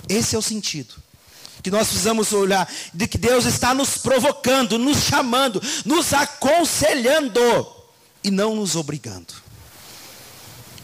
Esse 0.09 0.35
é 0.35 0.39
o 0.39 0.43
sentido. 0.43 0.95
Que 1.63 1.71
nós 1.71 1.89
precisamos 1.89 2.33
olhar 2.33 2.71
de 2.95 3.07
que 3.07 3.19
Deus 3.19 3.45
está 3.45 3.75
nos 3.75 3.99
provocando, 3.99 4.79
nos 4.79 4.99
chamando, 4.99 5.63
nos 5.85 6.13
aconselhando 6.15 7.41
e 8.25 8.31
não 8.31 8.57
nos 8.57 8.77
obrigando. 8.77 9.35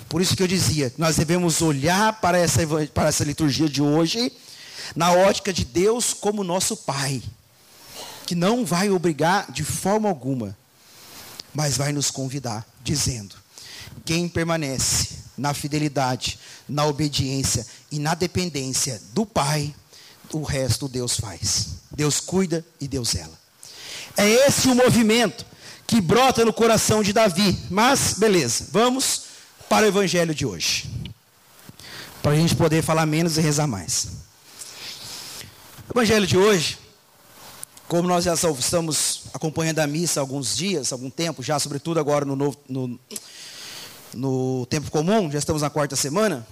Por 0.08 0.20
isso 0.20 0.36
que 0.36 0.42
eu 0.42 0.46
dizia, 0.46 0.92
nós 0.96 1.16
devemos 1.16 1.62
olhar 1.62 2.20
para 2.20 2.38
essa, 2.38 2.60
para 2.94 3.08
essa 3.08 3.24
liturgia 3.24 3.68
de 3.68 3.82
hoje 3.82 4.32
na 4.94 5.12
ótica 5.12 5.52
de 5.52 5.64
Deus 5.64 6.14
como 6.14 6.44
nosso 6.44 6.76
Pai, 6.76 7.22
que 8.26 8.34
não 8.34 8.64
vai 8.64 8.90
obrigar 8.90 9.50
de 9.50 9.64
forma 9.64 10.08
alguma, 10.08 10.56
mas 11.52 11.76
vai 11.76 11.92
nos 11.92 12.10
convidar, 12.10 12.66
dizendo: 12.84 13.34
quem 14.04 14.28
permanece 14.28 15.16
na 15.36 15.52
fidelidade, 15.52 16.38
na 16.68 16.84
obediência 16.86 17.66
e 17.90 17.98
na 17.98 18.14
dependência 18.14 19.00
do 19.12 19.24
Pai, 19.24 19.74
o 20.32 20.42
resto 20.42 20.88
Deus 20.88 21.18
faz. 21.18 21.68
Deus 21.90 22.20
cuida 22.20 22.64
e 22.80 22.88
Deus 22.88 23.10
zela. 23.10 23.38
É 24.16 24.28
esse 24.46 24.68
o 24.68 24.74
movimento 24.74 25.44
que 25.86 26.00
brota 26.00 26.44
no 26.44 26.52
coração 26.52 27.02
de 27.02 27.12
Davi. 27.12 27.56
Mas, 27.70 28.14
beleza, 28.18 28.66
vamos 28.70 29.22
para 29.68 29.86
o 29.86 29.88
evangelho 29.88 30.34
de 30.34 30.44
hoje. 30.44 30.90
Para 32.22 32.32
a 32.32 32.36
gente 32.36 32.56
poder 32.56 32.82
falar 32.82 33.06
menos 33.06 33.38
e 33.38 33.40
rezar 33.40 33.66
mais. 33.66 34.08
O 35.88 35.92
evangelho 35.98 36.26
de 36.26 36.36
hoje, 36.36 36.78
como 37.86 38.08
nós 38.08 38.24
já 38.24 38.34
estamos 38.34 39.22
acompanhando 39.32 39.78
a 39.78 39.86
missa 39.86 40.18
há 40.18 40.22
alguns 40.22 40.56
dias, 40.56 40.92
algum 40.92 41.08
tempo 41.08 41.42
já, 41.42 41.58
sobretudo 41.58 42.00
agora 42.00 42.24
no, 42.24 42.34
novo, 42.34 42.58
no 42.68 42.98
no 44.16 44.66
tempo 44.66 44.90
comum, 44.90 45.30
já 45.30 45.38
estamos 45.38 45.62
na 45.62 45.70
quarta 45.70 45.94
semana. 45.94 46.46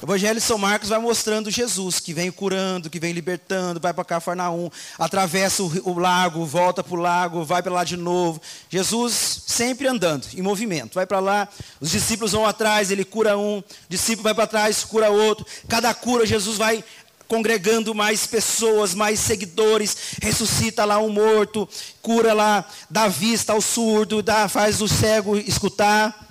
O 0.00 0.04
Evangelho 0.04 0.38
de 0.38 0.46
São 0.46 0.58
Marcos 0.58 0.90
vai 0.90 0.98
mostrando 1.00 1.50
Jesus, 1.50 1.98
que 1.98 2.12
vem 2.12 2.30
curando, 2.30 2.88
que 2.88 3.00
vem 3.00 3.12
libertando, 3.12 3.80
vai 3.80 3.92
para 3.92 4.04
Cafarnaum, 4.04 4.70
atravessa 4.96 5.60
o, 5.62 5.90
o 5.90 5.98
lago, 5.98 6.46
volta 6.46 6.84
para 6.84 6.94
o 6.94 7.00
lago, 7.00 7.44
vai 7.44 7.62
para 7.62 7.72
lá 7.72 7.82
de 7.82 7.96
novo. 7.96 8.40
Jesus 8.70 9.42
sempre 9.48 9.88
andando, 9.88 10.24
em 10.34 10.42
movimento. 10.42 10.94
Vai 10.94 11.04
para 11.04 11.18
lá, 11.18 11.48
os 11.80 11.90
discípulos 11.90 12.30
vão 12.30 12.46
atrás, 12.46 12.92
ele 12.92 13.04
cura 13.04 13.36
um, 13.36 13.58
o 13.58 13.64
discípulo 13.88 14.22
vai 14.22 14.34
para 14.34 14.46
trás, 14.46 14.84
cura 14.84 15.10
outro. 15.10 15.44
Cada 15.68 15.92
cura, 15.92 16.24
Jesus 16.24 16.56
vai 16.56 16.84
congregando 17.26 17.92
mais 17.92 18.24
pessoas, 18.24 18.94
mais 18.94 19.18
seguidores, 19.18 19.96
ressuscita 20.22 20.84
lá 20.84 20.98
um 20.98 21.10
morto, 21.10 21.68
cura 22.00 22.32
lá, 22.32 22.64
dá 22.88 23.08
vista 23.08 23.52
ao 23.52 23.60
surdo, 23.60 24.22
dá, 24.22 24.48
faz 24.48 24.80
o 24.80 24.86
cego 24.86 25.36
escutar. 25.36 26.27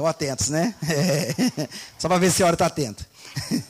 Estão 0.00 0.06
atentos, 0.06 0.48
né? 0.48 0.74
É. 0.88 1.68
Só 1.98 2.08
para 2.08 2.16
ver 2.16 2.30
se 2.30 2.42
a 2.42 2.46
hora 2.46 2.54
está 2.54 2.66
atenta. 2.66 3.06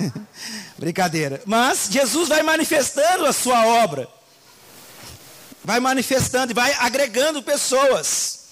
Brincadeira. 0.79 1.43
Mas 1.45 1.89
Jesus 1.91 2.29
vai 2.29 2.41
manifestando 2.43 3.27
a 3.27 3.33
sua 3.33 3.67
obra. 3.67 4.09
Vai 5.65 5.81
manifestando 5.81 6.53
e 6.53 6.55
vai 6.55 6.73
agregando 6.75 7.43
pessoas. 7.43 8.45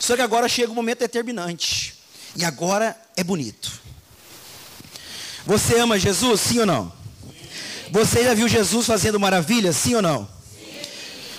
Só 0.00 0.16
que 0.16 0.22
agora 0.22 0.48
chega 0.48 0.70
o 0.70 0.72
um 0.72 0.74
momento 0.74 0.98
determinante. 0.98 1.94
E 2.34 2.44
agora 2.44 3.00
é 3.16 3.22
bonito. 3.22 3.70
Você 5.46 5.78
ama 5.78 6.00
Jesus, 6.00 6.40
sim 6.40 6.58
ou 6.58 6.66
não? 6.66 6.92
Você 7.92 8.24
já 8.24 8.34
viu 8.34 8.48
Jesus 8.48 8.84
fazendo 8.86 9.20
maravilhas, 9.20 9.76
sim 9.76 9.94
ou 9.94 10.02
não? 10.02 10.28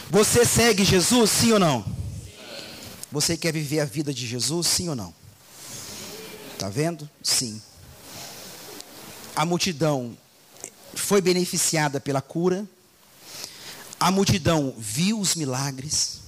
Você 0.09 0.45
segue 0.45 0.85
Jesus, 0.85 1.29
sim 1.29 1.51
ou 1.51 1.59
não? 1.59 1.85
Você 3.11 3.35
quer 3.35 3.51
viver 3.51 3.81
a 3.81 3.85
vida 3.85 4.13
de 4.13 4.25
Jesus, 4.25 4.67
sim 4.67 4.87
ou 4.87 4.95
não? 4.95 5.22
Está 6.63 6.71
vendo? 6.71 7.09
Sim. 7.21 7.61
A 9.35 9.43
multidão 9.43 10.17
foi 10.95 11.19
beneficiada 11.19 11.99
pela 11.99 12.21
cura. 12.21 12.65
A 13.99 14.09
multidão 14.09 14.73
viu 14.77 15.19
os 15.19 15.35
milagres. 15.35 16.21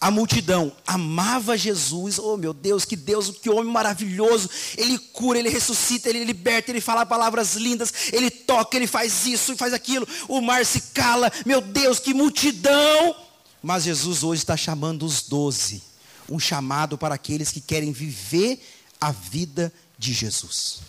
A 0.00 0.08
multidão 0.08 0.72
amava 0.86 1.58
Jesus. 1.58 2.16
Oh, 2.16 2.36
meu 2.36 2.54
Deus, 2.54 2.84
que 2.84 2.94
Deus, 2.94 3.28
que 3.28 3.50
homem 3.50 3.72
maravilhoso. 3.72 4.48
Ele 4.76 5.00
cura, 5.00 5.40
ele 5.40 5.48
ressuscita, 5.48 6.08
ele 6.08 6.22
liberta, 6.22 6.70
ele 6.70 6.80
fala 6.80 7.04
palavras 7.04 7.56
lindas, 7.56 7.92
ele 8.12 8.30
toca, 8.30 8.76
ele 8.76 8.86
faz 8.86 9.26
isso 9.26 9.52
e 9.52 9.56
faz 9.56 9.72
aquilo. 9.72 10.06
O 10.28 10.40
mar 10.40 10.64
se 10.64 10.80
cala. 10.94 11.32
Meu 11.44 11.60
Deus, 11.60 11.98
que 11.98 12.14
multidão. 12.14 13.16
Mas 13.60 13.82
Jesus 13.82 14.22
hoje 14.22 14.42
está 14.42 14.56
chamando 14.56 15.04
os 15.04 15.22
doze. 15.22 15.82
Um 16.28 16.38
chamado 16.38 16.96
para 16.96 17.16
aqueles 17.16 17.50
que 17.50 17.60
querem 17.60 17.90
viver 17.90 18.60
a 19.06 19.12
vida 19.12 19.72
de 19.96 20.12
Jesus. 20.12 20.80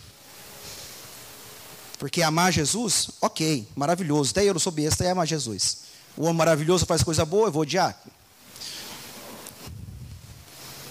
Porque 2.00 2.20
amar 2.20 2.52
Jesus, 2.52 3.10
ok, 3.20 3.68
maravilhoso. 3.76 4.32
Até 4.32 4.44
eu 4.44 4.52
não 4.52 4.58
sou 4.58 4.72
besta, 4.72 5.04
é 5.04 5.10
amar 5.10 5.24
Jesus. 5.24 5.82
O 6.16 6.22
homem 6.24 6.34
maravilhoso 6.34 6.84
faz 6.84 7.00
coisa 7.04 7.24
boa, 7.24 7.46
eu 7.46 7.52
vou 7.52 7.62
odiar. 7.62 7.96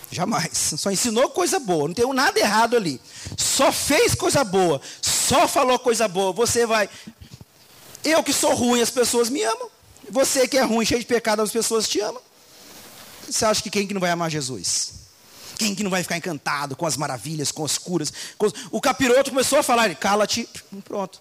Jamais. 0.09 0.75
Só 0.77 0.89
ensinou 0.89 1.29
coisa 1.29 1.59
boa, 1.59 1.89
não 1.89 1.93
tem 1.93 2.13
nada 2.13 2.39
errado 2.39 2.77
ali. 2.77 3.01
Só 3.37 3.73
fez 3.73 4.15
coisa 4.15 4.45
boa, 4.45 4.79
só 5.01 5.49
falou 5.49 5.77
coisa 5.77 6.07
boa. 6.07 6.31
Você 6.31 6.65
vai. 6.65 6.89
Eu 8.05 8.23
que 8.23 8.31
sou 8.31 8.55
ruim, 8.55 8.81
as 8.81 8.89
pessoas 8.89 9.29
me 9.29 9.43
amam. 9.43 9.69
Você 10.09 10.47
que 10.47 10.57
é 10.57 10.63
ruim, 10.63 10.85
cheio 10.85 11.01
de 11.01 11.05
pecado, 11.05 11.41
as 11.41 11.51
pessoas 11.51 11.89
te 11.89 11.99
amam. 11.99 12.21
Você 13.29 13.43
acha 13.43 13.61
que 13.61 13.69
quem 13.69 13.85
que 13.85 13.93
não 13.93 13.99
vai 13.99 14.11
amar 14.11 14.31
Jesus? 14.31 15.06
Quem 15.57 15.73
que 15.73 15.83
não 15.83 15.91
vai 15.91 16.03
ficar 16.03 16.17
encantado 16.17 16.75
com 16.75 16.85
as 16.85 16.95
maravilhas, 16.95 17.51
com 17.51 17.65
as 17.65 17.77
curas? 17.77 18.13
Com... 18.37 18.47
O 18.71 18.79
capiroto 18.79 19.31
começou 19.31 19.59
a 19.59 19.63
falar, 19.63 19.93
cala-te, 19.95 20.47
pronto. 20.83 21.19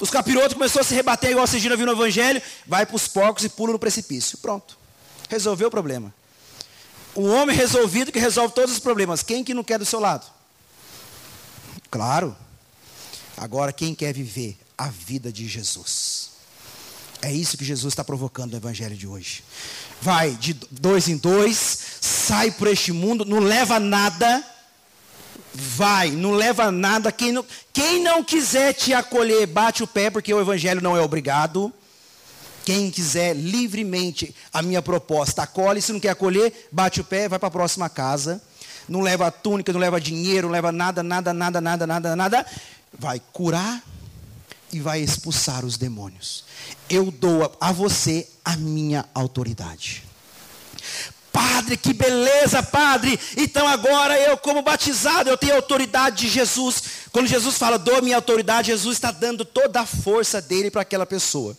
Os 0.00 0.10
capirotos 0.10 0.54
começou 0.54 0.80
a 0.80 0.84
se 0.84 0.94
rebater, 0.94 1.30
igual 1.30 1.44
a 1.44 1.46
Cigina 1.46 1.76
viu 1.76 1.86
no 1.86 1.92
Evangelho, 1.92 2.42
vai 2.66 2.84
para 2.84 2.96
os 2.96 3.06
porcos 3.06 3.44
e 3.44 3.48
pula 3.48 3.72
no 3.72 3.78
precipício. 3.78 4.36
Pronto. 4.38 4.76
Resolveu 5.28 5.68
o 5.68 5.70
problema. 5.70 6.12
Um 7.14 7.30
homem 7.32 7.54
resolvido 7.54 8.10
que 8.10 8.18
resolve 8.18 8.52
todos 8.52 8.72
os 8.72 8.80
problemas. 8.80 9.22
Quem 9.22 9.44
que 9.44 9.54
não 9.54 9.62
quer 9.62 9.78
do 9.78 9.86
seu 9.86 10.00
lado? 10.00 10.26
Claro. 11.88 12.36
Agora, 13.36 13.72
quem 13.72 13.94
quer 13.94 14.12
viver 14.12 14.58
a 14.76 14.88
vida 14.88 15.30
de 15.30 15.46
Jesus? 15.46 16.31
É 17.22 17.30
isso 17.30 17.56
que 17.56 17.64
Jesus 17.64 17.92
está 17.92 18.02
provocando 18.02 18.50
no 18.50 18.56
Evangelho 18.56 18.96
de 18.96 19.06
hoje. 19.06 19.44
Vai 20.00 20.32
de 20.32 20.54
dois 20.72 21.06
em 21.06 21.16
dois, 21.16 21.78
sai 22.00 22.50
por 22.50 22.66
este 22.66 22.90
mundo, 22.90 23.24
não 23.24 23.38
leva 23.38 23.78
nada. 23.78 24.44
Vai, 25.54 26.10
não 26.10 26.32
leva 26.32 26.72
nada. 26.72 27.12
Quem 27.12 27.30
não, 27.30 27.46
quem 27.72 28.02
não 28.02 28.24
quiser 28.24 28.72
te 28.72 28.92
acolher, 28.92 29.46
bate 29.46 29.84
o 29.84 29.86
pé, 29.86 30.10
porque 30.10 30.34
o 30.34 30.40
Evangelho 30.40 30.80
não 30.80 30.96
é 30.96 31.00
obrigado. 31.00 31.72
Quem 32.64 32.90
quiser 32.90 33.36
livremente 33.36 34.34
a 34.52 34.60
minha 34.60 34.82
proposta, 34.82 35.42
acolhe. 35.42 35.80
Se 35.80 35.92
não 35.92 36.00
quer 36.00 36.10
acolher, 36.10 36.68
bate 36.72 37.00
o 37.00 37.04
pé, 37.04 37.28
vai 37.28 37.38
para 37.38 37.48
a 37.48 37.52
próxima 37.52 37.88
casa. 37.88 38.42
Não 38.88 39.00
leva 39.00 39.30
túnica, 39.30 39.72
não 39.72 39.78
leva 39.78 40.00
dinheiro, 40.00 40.48
não 40.48 40.52
leva 40.52 40.72
nada, 40.72 41.04
nada, 41.04 41.32
nada, 41.32 41.60
nada, 41.60 41.86
nada, 41.86 42.16
nada. 42.16 42.46
Vai 42.98 43.22
curar 43.32 43.80
e 44.72 44.80
vai 44.80 45.00
expulsar 45.00 45.64
os 45.64 45.76
demônios. 45.76 46.44
Eu 46.88 47.10
dou 47.10 47.54
a 47.60 47.72
você 47.72 48.28
a 48.44 48.56
minha 48.56 49.04
autoridade. 49.14 50.04
Padre, 51.32 51.76
que 51.76 51.92
beleza, 51.92 52.62
Padre. 52.62 53.18
Então 53.36 53.66
agora 53.66 54.18
eu, 54.18 54.36
como 54.36 54.62
batizado, 54.62 55.30
eu 55.30 55.38
tenho 55.38 55.54
a 55.54 55.56
autoridade 55.56 56.26
de 56.26 56.28
Jesus. 56.28 56.82
Quando 57.10 57.26
Jesus 57.26 57.56
fala, 57.56 57.78
dou 57.78 58.02
minha 58.02 58.16
autoridade, 58.16 58.68
Jesus 58.68 58.96
está 58.96 59.10
dando 59.10 59.44
toda 59.44 59.80
a 59.80 59.86
força 59.86 60.42
dele 60.42 60.70
para 60.70 60.82
aquela 60.82 61.06
pessoa. 61.06 61.56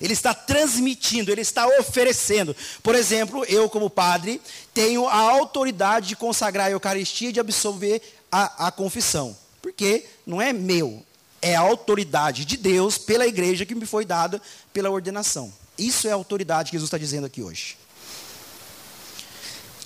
Ele 0.00 0.12
está 0.12 0.34
transmitindo, 0.34 1.30
ele 1.30 1.40
está 1.40 1.66
oferecendo. 1.78 2.54
Por 2.82 2.94
exemplo, 2.94 3.44
eu, 3.44 3.68
como 3.68 3.90
padre, 3.90 4.40
tenho 4.74 5.06
a 5.06 5.16
autoridade 5.16 6.08
de 6.08 6.16
consagrar 6.16 6.68
a 6.68 6.70
Eucaristia 6.70 7.28
e 7.28 7.32
de 7.32 7.40
absolver 7.40 8.02
a, 8.30 8.68
a 8.68 8.72
confissão. 8.72 9.36
Porque 9.60 10.06
não 10.26 10.42
é 10.42 10.52
meu, 10.52 11.04
é 11.42 11.56
a 11.56 11.60
autoridade 11.60 12.44
de 12.44 12.56
Deus 12.56 12.96
pela 12.96 13.26
igreja 13.26 13.66
que 13.66 13.74
me 13.74 13.84
foi 13.84 14.06
dada 14.06 14.40
pela 14.72 14.88
ordenação. 14.88 15.52
Isso 15.76 16.06
é 16.06 16.12
a 16.12 16.14
autoridade 16.14 16.70
que 16.70 16.76
Jesus 16.76 16.86
está 16.86 16.96
dizendo 16.96 17.26
aqui 17.26 17.42
hoje. 17.42 17.76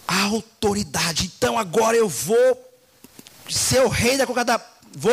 A 0.07 0.25
autoridade. 0.25 1.33
Então 1.37 1.59
agora 1.59 1.97
eu 1.97 2.09
vou 2.09 2.63
ser 3.49 3.81
o 3.81 3.89
rei 3.89 4.19
da 4.19 4.27
cocada. 4.27 4.65
Vou. 4.95 5.13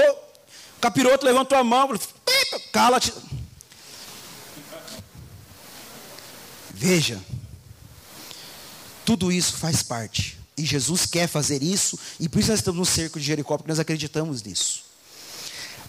O 0.78 0.82
capiroto 0.82 1.26
levantou 1.26 1.58
a 1.58 1.64
mão. 1.64 1.90
Cala-te. 2.72 3.14
Veja. 6.72 7.20
Tudo 9.06 9.32
isso 9.32 9.58
faz 9.58 9.82
parte. 9.82 10.38
E 10.58 10.66
Jesus 10.66 11.06
quer 11.06 11.28
fazer 11.28 11.64
isso. 11.64 11.98
E 12.20 12.28
por 12.28 12.40
isso 12.40 12.50
nós 12.50 12.60
estamos 12.60 12.80
no 12.80 12.86
cerco 12.86 13.20
de 13.20 13.26
Jericó, 13.26 13.58
porque 13.58 13.72
nós 13.72 13.80
acreditamos 13.80 14.44
nisso. 14.44 14.83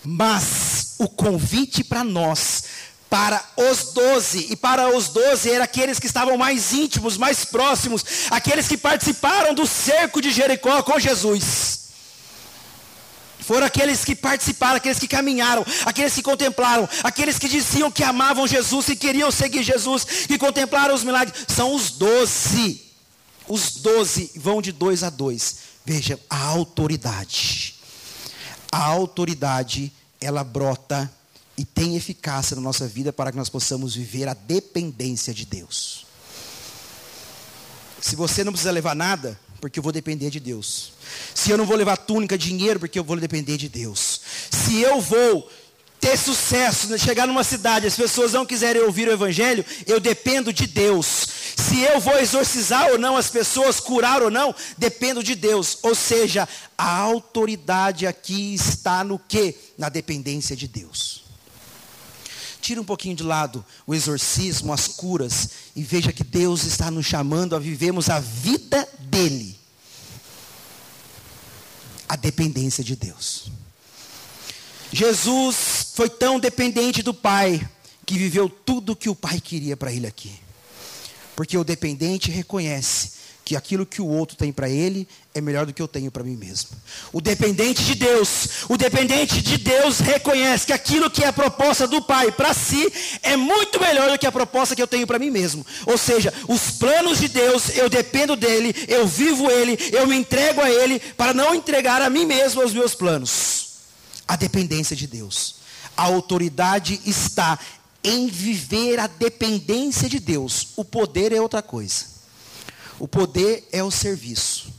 Mas 0.04 0.96
o 0.98 1.08
convite 1.08 1.82
para 1.82 2.04
nós, 2.04 2.64
para 3.08 3.42
os 3.56 3.92
doze, 3.94 4.48
e 4.50 4.56
para 4.56 4.94
os 4.94 5.08
doze 5.08 5.50
eram 5.50 5.64
aqueles 5.64 5.98
que 5.98 6.06
estavam 6.06 6.36
mais 6.36 6.72
íntimos, 6.74 7.16
mais 7.16 7.44
próximos, 7.44 8.04
aqueles 8.30 8.68
que 8.68 8.76
participaram 8.76 9.54
do 9.54 9.66
cerco 9.66 10.20
de 10.20 10.30
Jericó 10.30 10.82
com 10.82 10.98
Jesus. 10.98 11.84
Foram 13.40 13.66
aqueles 13.66 14.04
que 14.04 14.14
participaram, 14.14 14.76
aqueles 14.76 14.98
que 14.98 15.08
caminharam, 15.08 15.64
aqueles 15.84 16.14
que 16.14 16.22
contemplaram, 16.22 16.88
aqueles 17.02 17.38
que 17.38 17.48
diziam 17.48 17.90
que 17.90 18.02
amavam 18.02 18.46
Jesus, 18.46 18.88
e 18.88 18.96
queriam 18.96 19.30
seguir 19.30 19.62
Jesus, 19.62 20.04
que 20.26 20.38
contemplaram 20.38 20.94
os 20.94 21.04
milagres. 21.04 21.46
São 21.48 21.74
os 21.74 21.90
doze. 21.90 22.82
Os 23.46 23.76
doze 23.76 24.30
vão 24.36 24.62
de 24.62 24.72
dois 24.72 25.02
a 25.02 25.10
dois. 25.10 25.56
Veja 25.84 26.18
a 26.30 26.42
autoridade 26.46 27.73
a 28.74 28.86
autoridade, 28.86 29.92
ela 30.20 30.42
brota 30.42 31.08
e 31.56 31.64
tem 31.64 31.94
eficácia 31.94 32.56
na 32.56 32.60
nossa 32.60 32.88
vida 32.88 33.12
para 33.12 33.30
que 33.30 33.38
nós 33.38 33.48
possamos 33.48 33.94
viver 33.94 34.26
a 34.26 34.34
dependência 34.34 35.32
de 35.32 35.46
Deus. 35.46 36.04
Se 38.00 38.16
você 38.16 38.42
não 38.42 38.50
precisa 38.50 38.72
levar 38.72 38.96
nada, 38.96 39.38
porque 39.60 39.78
eu 39.78 39.82
vou 39.82 39.92
depender 39.92 40.28
de 40.28 40.40
Deus. 40.40 40.92
Se 41.32 41.52
eu 41.52 41.56
não 41.56 41.64
vou 41.64 41.76
levar 41.76 41.96
túnica, 41.96 42.36
dinheiro, 42.36 42.80
porque 42.80 42.98
eu 42.98 43.04
vou 43.04 43.16
depender 43.16 43.56
de 43.56 43.68
Deus. 43.68 44.20
Se 44.50 44.80
eu 44.80 45.00
vou 45.00 45.48
ter 46.00 46.18
sucesso, 46.18 46.88
né, 46.88 46.98
chegar 46.98 47.26
numa 47.26 47.42
cidade, 47.42 47.86
as 47.86 47.96
pessoas 47.96 48.32
não 48.32 48.44
quiserem 48.44 48.82
ouvir 48.82 49.08
o 49.08 49.12
Evangelho, 49.12 49.64
eu 49.86 49.98
dependo 49.98 50.52
de 50.52 50.66
Deus. 50.66 51.26
Se 51.56 51.80
eu 51.80 51.98
vou 51.98 52.18
exorcizar 52.18 52.90
ou 52.90 52.98
não 52.98 53.16
as 53.16 53.30
pessoas, 53.30 53.80
curar 53.80 54.22
ou 54.22 54.30
não, 54.30 54.54
dependo 54.76 55.22
de 55.22 55.34
Deus. 55.34 55.78
Ou 55.82 55.94
seja, 55.94 56.48
a 56.76 56.96
autoridade 56.98 58.06
aqui 58.06 58.54
está 58.54 59.02
no 59.02 59.18
que? 59.18 59.54
Na 59.78 59.88
dependência 59.88 60.54
de 60.54 60.68
Deus. 60.68 61.24
Tira 62.60 62.80
um 62.80 62.84
pouquinho 62.84 63.16
de 63.16 63.22
lado 63.22 63.64
o 63.86 63.94
exorcismo, 63.94 64.72
as 64.72 64.88
curas, 64.88 65.50
e 65.76 65.82
veja 65.82 66.12
que 66.12 66.24
Deus 66.24 66.64
está 66.64 66.90
nos 66.90 67.06
chamando 67.06 67.54
a 67.54 67.58
vivermos 67.58 68.08
a 68.08 68.20
vida 68.20 68.88
dele. 68.98 69.58
A 72.08 72.16
dependência 72.16 72.84
de 72.84 72.96
Deus. 72.96 73.50
Jesus 74.94 75.88
foi 75.92 76.08
tão 76.08 76.38
dependente 76.38 77.02
do 77.02 77.12
Pai 77.12 77.68
que 78.06 78.16
viveu 78.16 78.48
tudo 78.48 78.92
o 78.92 78.96
que 78.96 79.08
o 79.08 79.14
Pai 79.14 79.40
queria 79.40 79.76
para 79.76 79.92
ele 79.92 80.06
aqui. 80.06 80.32
Porque 81.34 81.58
o 81.58 81.64
dependente 81.64 82.30
reconhece 82.30 83.10
que 83.44 83.56
aquilo 83.56 83.84
que 83.84 84.00
o 84.00 84.06
outro 84.06 84.36
tem 84.36 84.52
para 84.52 84.68
ele 84.68 85.06
é 85.34 85.40
melhor 85.40 85.66
do 85.66 85.72
que 85.72 85.82
eu 85.82 85.88
tenho 85.88 86.12
para 86.12 86.22
mim 86.22 86.36
mesmo. 86.36 86.70
O 87.12 87.20
dependente 87.20 87.82
de 87.82 87.96
Deus, 87.96 88.64
o 88.68 88.76
dependente 88.76 89.42
de 89.42 89.58
Deus 89.58 89.98
reconhece 89.98 90.66
que 90.66 90.72
aquilo 90.72 91.10
que 91.10 91.24
é 91.24 91.26
a 91.26 91.32
proposta 91.32 91.88
do 91.88 92.00
Pai 92.00 92.30
para 92.30 92.54
si 92.54 92.90
é 93.20 93.36
muito 93.36 93.80
melhor 93.80 94.12
do 94.12 94.18
que 94.18 94.28
a 94.28 94.32
proposta 94.32 94.76
que 94.76 94.82
eu 94.82 94.86
tenho 94.86 95.08
para 95.08 95.18
mim 95.18 95.28
mesmo. 95.28 95.66
Ou 95.86 95.98
seja, 95.98 96.32
os 96.48 96.70
planos 96.70 97.18
de 97.18 97.26
Deus, 97.26 97.76
eu 97.76 97.90
dependo 97.90 98.36
dele, 98.36 98.72
eu 98.86 99.08
vivo 99.08 99.50
ele, 99.50 99.76
eu 99.92 100.06
me 100.06 100.14
entrego 100.14 100.60
a 100.60 100.70
ele 100.70 101.00
para 101.00 101.34
não 101.34 101.52
entregar 101.52 102.00
a 102.00 102.08
mim 102.08 102.24
mesmo 102.24 102.64
os 102.64 102.72
meus 102.72 102.94
planos. 102.94 103.53
A 104.26 104.36
dependência 104.36 104.96
de 104.96 105.06
Deus. 105.06 105.56
A 105.96 106.04
autoridade 106.04 107.00
está 107.04 107.58
em 108.02 108.26
viver 108.28 108.98
a 108.98 109.06
dependência 109.06 110.08
de 110.08 110.18
Deus. 110.18 110.68
O 110.76 110.84
poder 110.84 111.32
é 111.32 111.40
outra 111.40 111.62
coisa. 111.62 112.06
O 112.98 113.08
poder 113.08 113.66
é 113.72 113.82
o 113.82 113.90
serviço. 113.90 114.72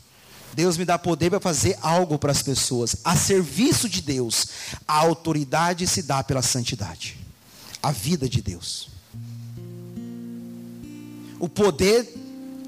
Deus 0.54 0.78
me 0.78 0.86
dá 0.86 0.98
poder 0.98 1.30
para 1.30 1.40
fazer 1.40 1.78
algo 1.82 2.18
para 2.18 2.32
as 2.32 2.42
pessoas. 2.42 2.96
A 3.04 3.16
serviço 3.18 3.90
de 3.90 4.02
Deus, 4.02 4.48
a 4.88 4.94
autoridade 5.00 5.86
se 5.86 6.02
dá 6.02 6.24
pela 6.24 6.42
santidade. 6.42 7.18
A 7.84 7.92
vida 7.92 8.30
de 8.30 8.42
Deus. 8.42 8.90
O 11.40 11.50
poder 11.50 12.08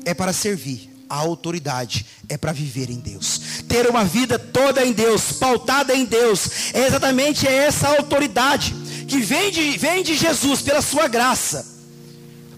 é 0.03 0.13
para 0.13 0.33
servir. 0.33 0.86
A 1.09 1.15
autoridade 1.15 2.05
é 2.27 2.37
para 2.37 2.51
viver 2.51 2.89
em 2.89 2.99
Deus. 2.99 3.39
Ter 3.67 3.87
uma 3.87 4.03
vida 4.03 4.37
toda 4.37 4.85
em 4.85 4.91
Deus, 4.91 5.31
pautada 5.33 5.95
em 5.95 6.05
Deus. 6.05 6.73
É 6.73 6.85
exatamente 6.85 7.47
essa 7.47 7.87
autoridade 7.87 8.75
que 9.07 9.19
vem 9.19 9.51
de, 9.51 9.77
vem 9.77 10.03
de 10.03 10.15
Jesus 10.15 10.61
pela 10.61 10.81
sua 10.81 11.07
graça, 11.07 11.65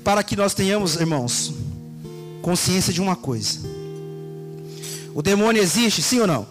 para 0.04 0.24
que 0.24 0.36
nós 0.36 0.54
tenhamos, 0.54 0.96
irmãos, 0.96 1.54
consciência 2.42 2.92
de 2.92 3.00
uma 3.00 3.16
coisa: 3.16 3.60
o 5.14 5.22
demônio 5.22 5.62
existe, 5.62 6.02
sim 6.02 6.20
ou 6.20 6.28
não? 6.28 6.48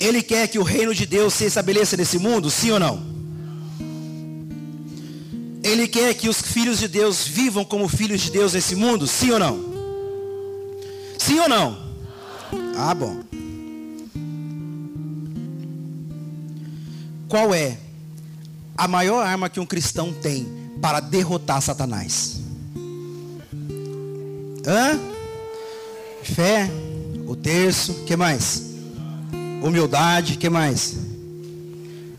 Ele 0.00 0.22
quer 0.22 0.48
que 0.48 0.58
o 0.58 0.62
reino 0.62 0.94
de 0.94 1.04
Deus 1.04 1.34
se 1.34 1.44
estabeleça 1.44 1.94
nesse 1.94 2.18
mundo, 2.18 2.50
sim 2.50 2.70
ou 2.70 2.80
não? 2.80 3.09
Ele 5.62 5.86
quer 5.86 6.14
que 6.14 6.28
os 6.28 6.40
filhos 6.40 6.78
de 6.78 6.88
Deus 6.88 7.26
vivam 7.26 7.64
como 7.64 7.88
filhos 7.88 8.22
de 8.22 8.30
Deus 8.30 8.54
nesse 8.54 8.74
mundo, 8.74 9.06
sim 9.06 9.30
ou 9.30 9.38
não? 9.38 9.64
Sim 11.18 11.38
ou 11.40 11.48
não? 11.48 11.78
Ah, 12.76 12.94
bom. 12.94 13.20
Qual 17.28 17.54
é 17.54 17.78
a 18.76 18.88
maior 18.88 19.24
arma 19.24 19.48
que 19.50 19.60
um 19.60 19.66
cristão 19.66 20.12
tem 20.12 20.46
para 20.80 20.98
derrotar 20.98 21.60
Satanás? 21.60 22.40
Hã? 24.66 24.98
Fé. 26.22 26.70
O 27.26 27.36
terço. 27.36 28.04
que 28.06 28.16
mais? 28.16 28.72
Humildade. 29.62 30.36
que 30.38 30.48
mais? 30.48 30.96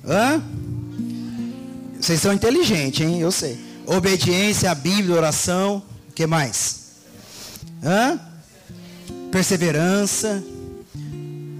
Hã? 0.05 0.41
Vocês 2.01 2.19
são 2.19 2.33
inteligentes, 2.33 3.05
hein? 3.05 3.21
Eu 3.21 3.31
sei. 3.31 3.59
Obediência 3.85 4.71
à 4.71 4.75
Bíblia, 4.75 5.15
oração. 5.15 5.83
que 6.15 6.25
mais? 6.25 6.93
Hã? 7.83 8.19
Perseverança. 9.31 10.43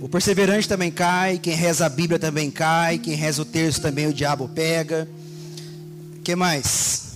O 0.02 0.10
perseverante 0.10 0.68
também 0.68 0.90
cai. 0.90 1.38
Quem 1.38 1.54
reza 1.54 1.86
a 1.86 1.90
Bíblia 1.90 2.18
também 2.18 2.50
cai. 2.50 2.98
Quem 2.98 3.14
reza 3.14 3.44
o 3.44 3.46
terço 3.46 3.82
também 3.82 4.08
o 4.08 4.14
diabo 4.14 4.50
pega. 4.50 5.08
que 6.24 6.36
mais? 6.36 7.14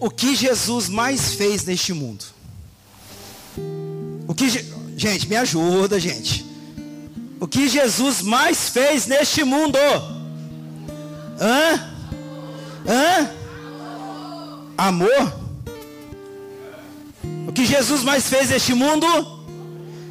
O 0.00 0.10
que 0.10 0.34
Jesus 0.34 0.88
mais 0.88 1.34
fez 1.34 1.64
neste 1.64 1.92
mundo? 1.92 2.24
O 4.26 4.34
que 4.34 4.48
gente 4.96 5.28
me 5.28 5.36
ajuda, 5.36 6.00
gente. 6.00 6.51
O 7.42 7.48
que 7.48 7.68
Jesus 7.68 8.22
mais 8.22 8.68
fez 8.68 9.08
neste 9.08 9.42
mundo? 9.42 9.76
Hã? 11.40 11.90
Hã? 12.86 13.30
Amor? 14.78 15.34
O 17.48 17.52
que 17.52 17.66
Jesus 17.66 18.04
mais 18.04 18.28
fez 18.28 18.50
neste 18.50 18.72
mundo? 18.74 19.08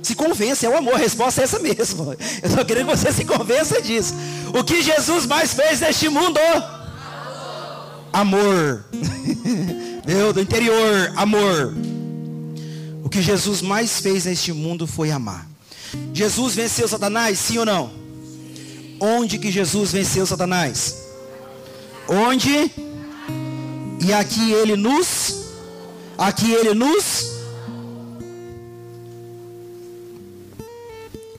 Se 0.03 0.13
convença, 0.13 0.65
é 0.65 0.69
o 0.69 0.77
amor. 0.77 0.95
A 0.95 0.97
resposta 0.97 1.39
é 1.39 1.45
essa 1.45 1.57
mesmo. 1.59 2.13
Eu 2.43 2.49
só 2.49 2.65
queria 2.65 2.83
que 2.83 2.97
você 2.97 3.13
se 3.13 3.23
convença 3.23 3.81
disso. 3.81 4.13
O 4.53 4.61
que 4.61 4.81
Jesus 4.81 5.25
mais 5.25 5.53
fez 5.53 5.79
neste 5.79 6.09
mundo? 6.09 6.37
Amor. 8.11 8.83
Meu, 10.05 10.33
do 10.33 10.41
interior, 10.41 11.13
amor. 11.15 11.73
O 13.05 13.09
que 13.09 13.21
Jesus 13.21 13.61
mais 13.61 14.01
fez 14.01 14.25
neste 14.25 14.51
mundo 14.51 14.85
foi 14.85 15.11
amar. 15.11 15.50
Jesus 16.13 16.55
venceu 16.55 16.87
Satanás, 16.87 17.39
sim 17.39 17.57
ou 17.57 17.65
não? 17.65 17.91
Onde 18.99 19.37
que 19.37 19.51
Jesus 19.51 19.91
venceu 19.91 20.25
Satanás? 20.25 20.97
Onde? 22.07 22.71
E 24.03 24.13
aqui 24.13 24.51
ele 24.51 24.75
nos 24.75 25.41
aqui 26.17 26.51
ele 26.51 26.73
nos 26.75 27.31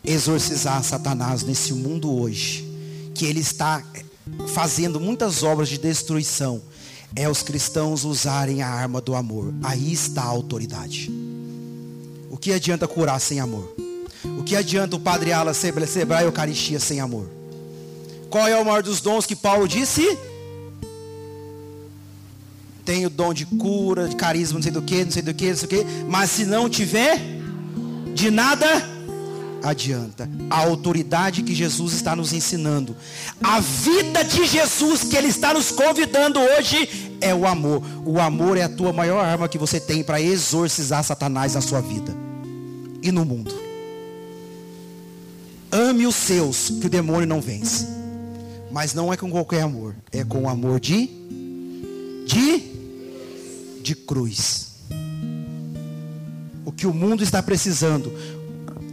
exorcizar 0.04 0.82
Satanás 0.82 1.42
nesse 1.42 1.72
mundo 1.72 2.12
hoje, 2.12 2.68
que 3.14 3.24
ele 3.24 3.40
está 3.40 3.84
fazendo 4.48 4.98
muitas 4.98 5.42
obras 5.42 5.68
de 5.68 5.78
destruição, 5.78 6.60
é 7.14 7.28
os 7.28 7.42
cristãos 7.42 8.04
usarem 8.04 8.62
a 8.62 8.68
arma 8.68 9.00
do 9.00 9.14
amor. 9.14 9.52
Aí 9.62 9.92
está 9.92 10.22
a 10.22 10.26
autoridade. 10.26 11.10
O 12.30 12.36
que 12.36 12.52
adianta 12.52 12.88
curar 12.88 13.20
sem 13.20 13.38
amor? 13.38 13.74
O 14.42 14.44
que 14.44 14.56
adianta 14.56 14.96
o 14.96 14.98
Padre 14.98 15.32
Ala 15.32 15.54
celebrar 15.54 16.18
a 16.18 16.24
Eucaristia 16.24 16.80
sem 16.80 16.98
amor? 16.98 17.30
Qual 18.28 18.48
é 18.48 18.60
o 18.60 18.64
maior 18.64 18.82
dos 18.82 19.00
dons 19.00 19.24
que 19.24 19.36
Paulo 19.36 19.68
disse? 19.68 20.18
Tem 22.84 23.06
o 23.06 23.10
dom 23.10 23.32
de 23.32 23.46
cura, 23.46 24.08
de 24.08 24.16
carisma, 24.16 24.56
não 24.56 24.62
sei 24.64 24.72
do 24.72 24.82
que, 24.82 25.04
não 25.04 25.12
sei 25.12 25.22
do 25.22 25.32
que, 25.32 25.48
não 25.48 25.56
sei 25.56 25.68
do 25.68 25.70
que. 25.70 25.86
Mas 26.08 26.30
se 26.32 26.44
não 26.44 26.68
tiver, 26.68 27.20
de 28.16 28.32
nada 28.32 28.66
adianta. 29.62 30.28
A 30.50 30.58
autoridade 30.58 31.44
que 31.44 31.54
Jesus 31.54 31.92
está 31.92 32.16
nos 32.16 32.32
ensinando. 32.32 32.96
A 33.40 33.60
vida 33.60 34.24
de 34.24 34.44
Jesus 34.44 35.04
que 35.04 35.16
Ele 35.16 35.28
está 35.28 35.54
nos 35.54 35.70
convidando 35.70 36.40
hoje 36.40 37.16
é 37.20 37.32
o 37.32 37.46
amor. 37.46 37.80
O 38.04 38.18
amor 38.18 38.58
é 38.58 38.64
a 38.64 38.68
tua 38.68 38.92
maior 38.92 39.24
arma 39.24 39.48
que 39.48 39.56
você 39.56 39.78
tem 39.78 40.02
para 40.02 40.20
exorcizar 40.20 41.04
Satanás 41.04 41.54
na 41.54 41.60
sua 41.60 41.80
vida 41.80 42.12
e 43.00 43.12
no 43.12 43.24
mundo. 43.24 43.71
Ame 45.72 46.06
os 46.06 46.14
seus, 46.14 46.68
que 46.68 46.86
o 46.86 46.90
demônio 46.90 47.26
não 47.26 47.40
vence. 47.40 47.86
Mas 48.70 48.92
não 48.92 49.10
é 49.10 49.16
com 49.16 49.30
qualquer 49.30 49.62
amor, 49.62 49.96
é 50.12 50.22
com 50.22 50.42
o 50.42 50.48
amor 50.48 50.78
de 50.78 51.08
de 52.26 52.62
de 53.82 53.94
cruz. 53.94 54.72
O 56.64 56.70
que 56.70 56.86
o 56.86 56.92
mundo 56.92 57.22
está 57.22 57.42
precisando 57.42 58.12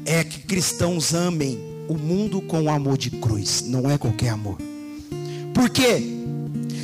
é 0.06 0.24
que 0.24 0.40
cristãos 0.40 1.14
amem 1.14 1.60
o 1.90 1.96
mundo 1.96 2.42
com 2.42 2.64
o 2.64 2.70
amor 2.70 2.98
de 2.98 3.10
cruz, 3.10 3.62
não 3.62 3.90
é 3.90 3.98
qualquer 3.98 4.30
amor. 4.30 4.58
Por 5.54 5.70
quê? 5.70 6.02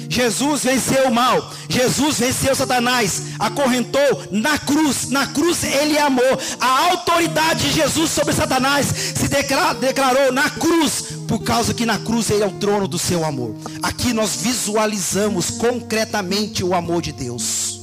Jesus 0.09 0.63
venceu 0.63 1.09
o 1.09 1.13
mal, 1.13 1.51
Jesus 1.67 2.19
venceu 2.19 2.55
Satanás, 2.55 3.23
acorrentou 3.39 4.27
na 4.31 4.57
cruz, 4.57 5.09
na 5.09 5.27
cruz 5.27 5.63
ele 5.63 5.97
amou. 5.97 6.23
A 6.59 6.89
autoridade 6.91 7.67
de 7.67 7.73
Jesus 7.73 8.11
sobre 8.11 8.33
Satanás 8.33 8.87
se 8.87 9.27
declarou 9.27 10.31
na 10.31 10.49
cruz, 10.49 11.05
por 11.27 11.39
causa 11.43 11.73
que 11.73 11.85
na 11.85 11.97
cruz 11.97 12.29
ele 12.29 12.43
é 12.43 12.47
o 12.47 12.51
trono 12.51 12.87
do 12.87 12.99
seu 12.99 13.25
amor. 13.25 13.55
Aqui 13.81 14.13
nós 14.13 14.37
visualizamos 14.41 15.51
concretamente 15.51 16.63
o 16.63 16.73
amor 16.73 17.01
de 17.01 17.11
Deus, 17.11 17.81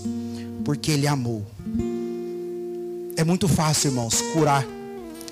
porque 0.64 0.92
ele 0.92 1.06
amou. 1.06 1.46
É 3.16 3.24
muito 3.24 3.46
fácil, 3.46 3.90
irmãos, 3.90 4.22
curar, 4.32 4.64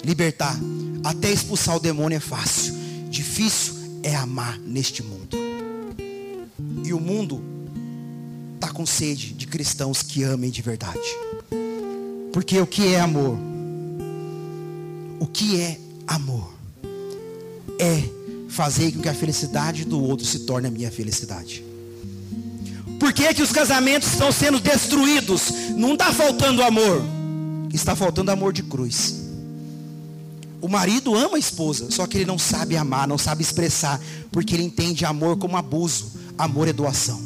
libertar, 0.05 0.59
até 1.03 1.31
expulsar 1.31 1.77
o 1.77 1.81
demônio 1.81 2.17
é 2.17 2.21
fácil. 2.21 2.75
Difícil 3.09 3.75
é 4.03 4.15
amar 4.15 4.59
neste 4.59 5.03
mundo. 5.03 5.50
E 6.85 6.93
o 6.93 7.01
mundo 7.01 7.43
está 8.55 8.69
com 8.69 8.85
sede 8.85 9.33
de 9.33 9.47
cristãos 9.47 10.03
que 10.03 10.23
amem 10.23 10.51
de 10.51 10.63
verdade. 10.63 11.01
Porque 12.33 12.59
o 12.59 12.67
que 12.67 12.95
é 12.95 13.01
amor? 13.01 13.39
O 15.19 15.27
que 15.27 15.61
é 15.61 15.79
amor? 16.07 16.53
É 17.79 18.03
fazer 18.49 18.93
com 18.93 19.01
que 19.01 19.09
a 19.09 19.15
felicidade 19.15 19.85
do 19.85 20.03
outro 20.03 20.27
se 20.27 20.41
torne 20.41 20.69
a 20.69 20.71
minha 20.71 20.91
felicidade. 20.91 21.65
Por 22.99 23.15
que, 23.15 23.33
que 23.33 23.43
os 23.43 23.51
casamentos 23.51 24.13
estão 24.13 24.31
sendo 24.31 24.61
destruídos? 24.61 25.51
Não 25.77 25.95
está 25.95 26.13
faltando 26.13 26.63
amor, 26.63 27.03
está 27.73 27.97
faltando 27.97 28.31
amor 28.31 28.53
de 28.53 28.63
cruz. 28.63 29.21
O 30.61 30.69
marido 30.69 31.15
ama 31.15 31.37
a 31.37 31.39
esposa, 31.39 31.91
só 31.91 32.07
que 32.07 32.19
ele 32.19 32.27
não 32.27 32.39
sabe 32.39 32.77
amar, 32.77 33.09
não 33.09 33.17
sabe 33.17 33.43
expressar, 33.43 33.99
porque 34.31 34.55
ele 34.55 34.65
entende 34.65 35.07
amor 35.07 35.39
como 35.39 35.57
abuso. 35.57 36.13
Amor 36.41 36.69
é 36.69 36.73
doação. 36.73 37.21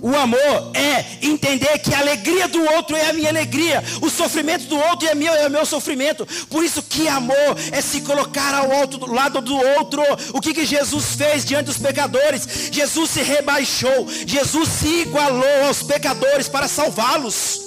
O 0.00 0.16
amor 0.16 0.72
é 0.74 1.04
entender 1.22 1.78
que 1.78 1.94
a 1.94 1.98
alegria 1.98 2.48
do 2.48 2.60
outro 2.74 2.96
é 2.96 3.10
a 3.10 3.12
minha 3.12 3.28
alegria, 3.28 3.82
o 4.00 4.10
sofrimento 4.10 4.66
do 4.66 4.76
outro 4.76 5.08
é, 5.08 5.14
meu, 5.14 5.32
é 5.32 5.46
o 5.46 5.50
meu 5.50 5.64
sofrimento. 5.64 6.26
Por 6.48 6.64
isso 6.64 6.82
que 6.82 7.06
amor 7.06 7.56
é 7.70 7.80
se 7.80 8.00
colocar 8.00 8.52
ao 8.52 8.68
outro, 8.68 9.12
lado 9.12 9.40
do 9.40 9.56
outro. 9.56 10.02
O 10.32 10.40
que, 10.40 10.52
que 10.54 10.66
Jesus 10.66 11.14
fez 11.16 11.44
diante 11.44 11.66
dos 11.66 11.78
pecadores? 11.78 12.70
Jesus 12.72 13.10
se 13.10 13.22
rebaixou, 13.22 14.08
Jesus 14.26 14.68
se 14.68 15.02
igualou 15.02 15.66
aos 15.66 15.84
pecadores 15.84 16.48
para 16.48 16.66
salvá-los. 16.66 17.61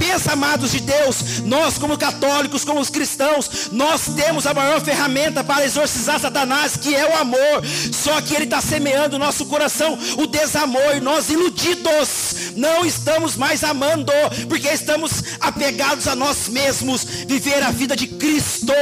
Pensa, 0.00 0.32
amados 0.32 0.70
de 0.72 0.80
Deus, 0.80 1.40
nós 1.44 1.76
como 1.76 1.98
católicos, 1.98 2.64
como 2.64 2.80
os 2.80 2.88
cristãos, 2.88 3.68
nós 3.70 4.06
temos 4.16 4.46
a 4.46 4.54
maior 4.54 4.80
ferramenta 4.80 5.44
para 5.44 5.62
exorcizar 5.62 6.18
Satanás, 6.18 6.74
que 6.74 6.96
é 6.96 7.06
o 7.06 7.18
amor. 7.18 7.62
Só 7.92 8.18
que 8.22 8.34
ele 8.34 8.44
está 8.44 8.62
semeando 8.62 9.18
no 9.18 9.26
nosso 9.26 9.44
coração 9.44 9.98
o 10.16 10.26
desamor, 10.26 10.96
e 10.96 11.00
nós 11.00 11.28
iludidos, 11.28 12.54
não 12.56 12.82
estamos 12.82 13.36
mais 13.36 13.62
amando, 13.62 14.10
porque 14.48 14.68
estamos 14.68 15.22
apegados 15.38 16.08
a 16.08 16.16
nós 16.16 16.48
mesmos. 16.48 17.04
Viver 17.04 17.62
a 17.62 17.70
vida 17.70 17.94
de 17.94 18.06
Cristo 18.06 18.72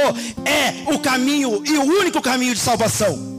é 0.45 0.89
o 0.93 0.99
caminho 0.99 1.61
e 1.65 1.77
o 1.77 1.83
único 1.83 2.21
caminho 2.21 2.53
de 2.53 2.61
salvação. 2.61 3.38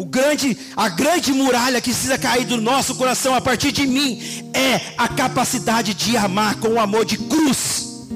O 0.00 0.06
grande, 0.06 0.56
a 0.74 0.88
grande 0.88 1.30
muralha 1.30 1.78
que 1.78 1.90
precisa 1.90 2.16
cair 2.16 2.46
do 2.46 2.58
nosso 2.58 2.94
coração 2.94 3.34
a 3.34 3.40
partir 3.42 3.70
de 3.70 3.86
mim 3.86 4.18
é 4.54 4.94
a 4.96 5.06
capacidade 5.06 5.92
de 5.92 6.16
amar 6.16 6.54
com 6.54 6.68
o 6.68 6.80
amor 6.80 7.04
de 7.04 7.18
cruz. 7.18 8.06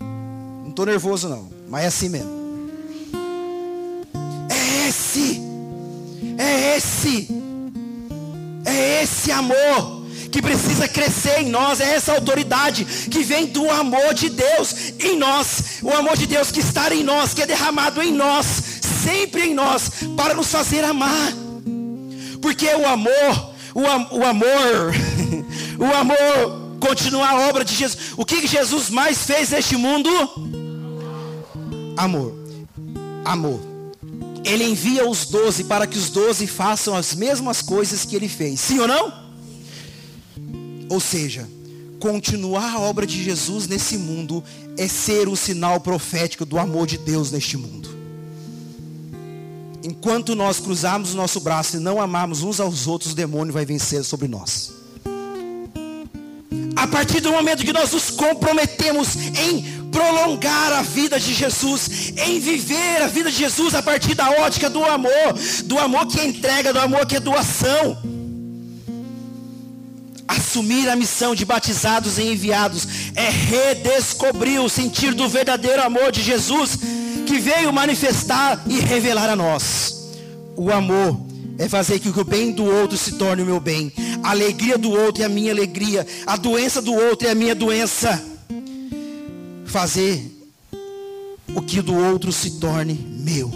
Não 0.00 0.70
estou 0.70 0.86
nervoso 0.86 1.28
não, 1.28 1.50
mas 1.68 1.84
é 1.84 1.86
assim 1.88 2.08
mesmo. 2.08 2.30
É 4.48 4.88
esse, 4.88 5.38
é 6.38 6.76
esse, 6.78 7.28
é 8.64 9.02
esse 9.02 9.30
amor 9.30 9.98
que 10.30 10.42
precisa 10.42 10.86
crescer 10.86 11.40
em 11.40 11.48
nós, 11.48 11.80
é 11.80 11.94
essa 11.94 12.12
autoridade 12.12 12.84
que 12.84 13.22
vem 13.22 13.46
do 13.46 13.68
amor 13.70 14.14
de 14.14 14.28
Deus 14.28 14.94
em 15.00 15.16
nós, 15.16 15.80
o 15.82 15.90
amor 15.90 16.16
de 16.16 16.26
Deus 16.26 16.50
que 16.50 16.60
está 16.60 16.94
em 16.94 17.02
nós, 17.02 17.34
que 17.34 17.42
é 17.42 17.46
derramado 17.46 18.02
em 18.02 18.12
nós, 18.12 18.77
sempre 19.08 19.46
em 19.46 19.54
nós 19.54 19.90
para 20.16 20.34
nos 20.34 20.48
fazer 20.48 20.84
amar. 20.84 21.32
Porque 22.42 22.66
o 22.66 22.86
amor, 22.86 23.54
o, 23.74 23.86
am, 23.86 24.08
o 24.12 24.24
amor, 24.24 24.94
o 25.78 25.96
amor 25.96 26.78
continua 26.78 27.26
a 27.26 27.48
obra 27.48 27.64
de 27.64 27.74
Jesus. 27.74 28.12
O 28.16 28.24
que 28.24 28.46
Jesus 28.46 28.90
mais 28.90 29.24
fez 29.24 29.50
neste 29.50 29.76
mundo? 29.76 30.10
Amor. 31.96 32.34
Amor. 33.24 33.60
Ele 34.44 34.64
envia 34.64 35.08
os 35.08 35.26
doze 35.26 35.64
para 35.64 35.86
que 35.86 35.98
os 35.98 36.10
doze 36.10 36.46
façam 36.46 36.94
as 36.94 37.14
mesmas 37.14 37.62
coisas 37.62 38.04
que 38.04 38.14
ele 38.14 38.28
fez. 38.28 38.60
Sim 38.60 38.78
ou 38.80 38.88
não? 38.88 39.28
Ou 40.90 41.00
seja, 41.00 41.48
continuar 41.98 42.74
a 42.74 42.80
obra 42.80 43.06
de 43.06 43.22
Jesus 43.22 43.66
nesse 43.66 43.98
mundo 43.98 44.44
é 44.76 44.86
ser 44.86 45.28
o 45.28 45.36
sinal 45.36 45.80
profético 45.80 46.46
do 46.46 46.58
amor 46.58 46.86
de 46.86 46.98
Deus 46.98 47.30
neste 47.30 47.56
mundo. 47.56 47.97
Enquanto 49.88 50.36
nós 50.36 50.60
cruzarmos 50.60 51.14
o 51.14 51.16
nosso 51.16 51.40
braço 51.40 51.78
e 51.78 51.80
não 51.80 51.98
amarmos 51.98 52.42
uns 52.42 52.60
aos 52.60 52.86
outros, 52.86 53.12
o 53.12 53.16
demônio 53.16 53.54
vai 53.54 53.64
vencer 53.64 54.04
sobre 54.04 54.28
nós. 54.28 54.70
A 56.76 56.86
partir 56.86 57.20
do 57.20 57.32
momento 57.32 57.64
que 57.64 57.72
nós 57.72 57.92
nos 57.92 58.10
comprometemos 58.10 59.16
em 59.16 59.88
prolongar 59.90 60.74
a 60.74 60.82
vida 60.82 61.18
de 61.18 61.32
Jesus, 61.32 62.12
em 62.18 62.38
viver 62.38 63.02
a 63.02 63.06
vida 63.06 63.30
de 63.30 63.38
Jesus 63.38 63.74
a 63.74 63.82
partir 63.82 64.14
da 64.14 64.28
ótica 64.28 64.68
do 64.68 64.84
amor, 64.84 65.32
do 65.64 65.78
amor 65.78 66.06
que 66.06 66.20
é 66.20 66.26
entrega, 66.26 66.70
do 66.70 66.80
amor 66.80 67.06
que 67.06 67.16
é 67.16 67.20
doação. 67.20 67.96
Assumir 70.28 70.86
a 70.90 70.96
missão 70.96 71.34
de 71.34 71.46
batizados 71.46 72.18
e 72.18 72.24
enviados 72.24 72.86
é 73.16 73.30
redescobrir 73.30 74.60
o 74.60 74.68
sentido 74.68 75.14
do 75.14 75.28
verdadeiro 75.30 75.82
amor 75.82 76.12
de 76.12 76.22
Jesus 76.22 76.78
que 77.28 77.38
veio 77.38 77.70
manifestar 77.70 78.64
e 78.66 78.80
revelar 78.80 79.28
a 79.28 79.36
nós. 79.36 80.08
O 80.56 80.72
amor 80.72 81.20
é 81.58 81.68
fazer 81.68 82.00
que 82.00 82.08
o 82.08 82.24
bem 82.24 82.52
do 82.52 82.64
outro 82.64 82.96
se 82.96 83.12
torne 83.12 83.42
o 83.42 83.46
meu 83.46 83.60
bem, 83.60 83.92
a 84.22 84.30
alegria 84.30 84.78
do 84.78 84.90
outro 84.90 85.22
é 85.22 85.26
a 85.26 85.28
minha 85.28 85.52
alegria, 85.52 86.06
a 86.26 86.36
doença 86.36 86.80
do 86.80 86.94
outro 86.94 87.28
é 87.28 87.32
a 87.32 87.34
minha 87.34 87.54
doença. 87.54 88.24
Fazer 89.66 90.24
o 91.54 91.60
que 91.60 91.82
do 91.82 91.94
outro 91.94 92.32
se 92.32 92.52
torne 92.52 92.94
meu. 92.94 93.52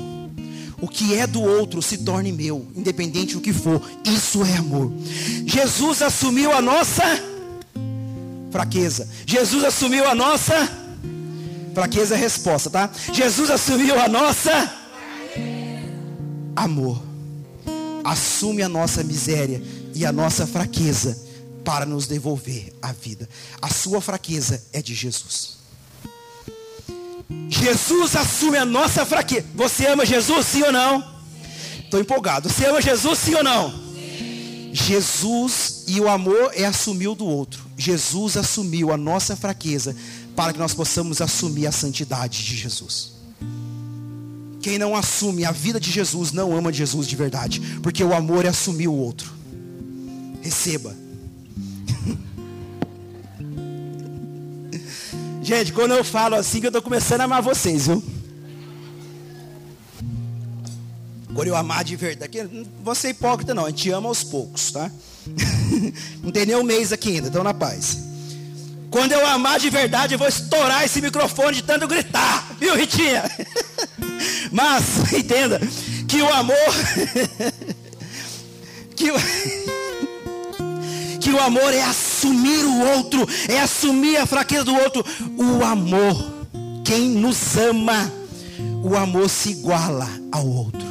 O 0.78 0.86
que 0.86 1.14
é 1.14 1.26
do 1.26 1.40
outro 1.40 1.80
se 1.80 1.98
torne 1.98 2.30
meu, 2.30 2.66
independente 2.76 3.34
do 3.34 3.40
que 3.40 3.54
for. 3.54 3.80
Isso 4.04 4.44
é 4.44 4.58
amor. 4.58 4.92
Jesus 5.46 6.02
assumiu 6.02 6.52
a 6.52 6.60
nossa 6.60 7.04
fraqueza. 8.50 9.08
Jesus 9.24 9.64
assumiu 9.64 10.06
a 10.06 10.14
nossa 10.14 10.81
fraqueza 11.74 12.14
é 12.14 12.18
resposta, 12.18 12.70
tá? 12.70 12.90
Jesus 13.12 13.50
assumiu 13.50 13.98
a 13.98 14.08
nossa 14.08 14.72
amor 16.54 17.12
assume 18.04 18.62
a 18.62 18.68
nossa 18.68 19.02
miséria 19.02 19.62
e 19.94 20.04
a 20.04 20.12
nossa 20.12 20.46
fraqueza 20.46 21.18
para 21.64 21.86
nos 21.86 22.06
devolver 22.06 22.72
a 22.82 22.92
vida. 22.92 23.28
A 23.60 23.68
sua 23.68 24.00
fraqueza 24.00 24.62
é 24.72 24.82
de 24.82 24.94
Jesus. 24.94 25.58
Jesus 27.48 28.16
assume 28.16 28.58
a 28.58 28.64
nossa 28.64 29.06
fraqueza. 29.06 29.46
Você 29.54 29.86
ama 29.86 30.04
Jesus, 30.04 30.46
sim 30.46 30.62
ou 30.62 30.72
não? 30.72 31.12
Estou 31.84 32.00
empolgado. 32.00 32.48
Você 32.48 32.66
ama 32.66 32.80
Jesus, 32.80 33.18
sim 33.18 33.34
ou 33.34 33.44
não? 33.44 33.70
Sim. 33.70 34.70
Jesus 34.72 35.84
e 35.86 36.00
o 36.00 36.08
amor 36.08 36.50
é 36.54 36.64
assumir 36.64 37.08
o 37.08 37.14
do 37.14 37.26
outro. 37.26 37.62
Jesus 37.76 38.36
assumiu 38.36 38.92
a 38.92 38.96
nossa 38.96 39.36
fraqueza 39.36 39.94
para 40.34 40.52
que 40.52 40.58
nós 40.58 40.74
possamos 40.74 41.20
assumir 41.20 41.66
a 41.66 41.72
santidade 41.72 42.44
de 42.44 42.56
Jesus. 42.56 43.12
Quem 44.62 44.78
não 44.78 44.94
assume 44.94 45.44
a 45.44 45.50
vida 45.50 45.80
de 45.80 45.90
Jesus 45.90 46.30
não 46.30 46.56
ama 46.56 46.72
Jesus 46.72 47.08
de 47.08 47.16
verdade, 47.16 47.60
porque 47.82 48.04
o 48.04 48.14
amor 48.14 48.44
é 48.44 48.48
assumir 48.48 48.86
o 48.86 48.94
outro. 48.94 49.32
Receba. 50.40 50.94
Gente, 55.42 55.72
quando 55.72 55.94
eu 55.94 56.04
falo 56.04 56.36
assim, 56.36 56.60
que 56.60 56.66
eu 56.66 56.68
estou 56.68 56.80
começando 56.80 57.22
a 57.22 57.24
amar 57.24 57.42
vocês, 57.42 57.88
viu? 57.88 58.00
Quando 61.34 61.48
eu 61.48 61.56
amar 61.56 61.82
de 61.82 61.96
verdade, 61.96 62.38
vou 62.84 62.94
ser 62.94 63.08
hipócrita 63.08 63.54
não, 63.54 63.64
a 63.64 63.70
gente 63.70 63.90
ama 63.90 64.08
aos 64.08 64.22
poucos, 64.22 64.70
tá? 64.70 64.90
não 66.22 66.30
tem 66.30 66.44
nem 66.46 66.54
um 66.56 66.62
mês 66.62 66.92
aqui 66.92 67.16
ainda, 67.16 67.28
estão 67.28 67.42
na 67.42 67.54
paz. 67.54 68.11
Quando 68.92 69.12
eu 69.12 69.26
amar 69.26 69.58
de 69.58 69.70
verdade, 69.70 70.14
eu 70.14 70.18
vou 70.18 70.28
estourar 70.28 70.84
esse 70.84 71.00
microfone 71.00 71.56
de 71.56 71.62
tanto 71.62 71.88
gritar, 71.88 72.46
viu, 72.60 72.76
Ritinha? 72.76 73.24
Mas, 74.52 75.10
entenda, 75.16 75.58
que 76.06 76.20
o 76.20 76.30
amor. 76.30 76.54
que, 78.94 79.10
o, 79.10 79.14
que 81.18 81.30
o 81.30 81.40
amor 81.40 81.72
é 81.72 81.82
assumir 81.82 82.66
o 82.66 82.86
outro, 82.98 83.26
é 83.48 83.60
assumir 83.60 84.18
a 84.18 84.26
fraqueza 84.26 84.64
do 84.64 84.74
outro. 84.74 85.02
O 85.38 85.64
amor, 85.64 86.44
quem 86.84 87.08
nos 87.08 87.56
ama, 87.56 88.12
o 88.84 88.94
amor 88.94 89.30
se 89.30 89.52
iguala 89.52 90.06
ao 90.30 90.46
outro. 90.46 90.86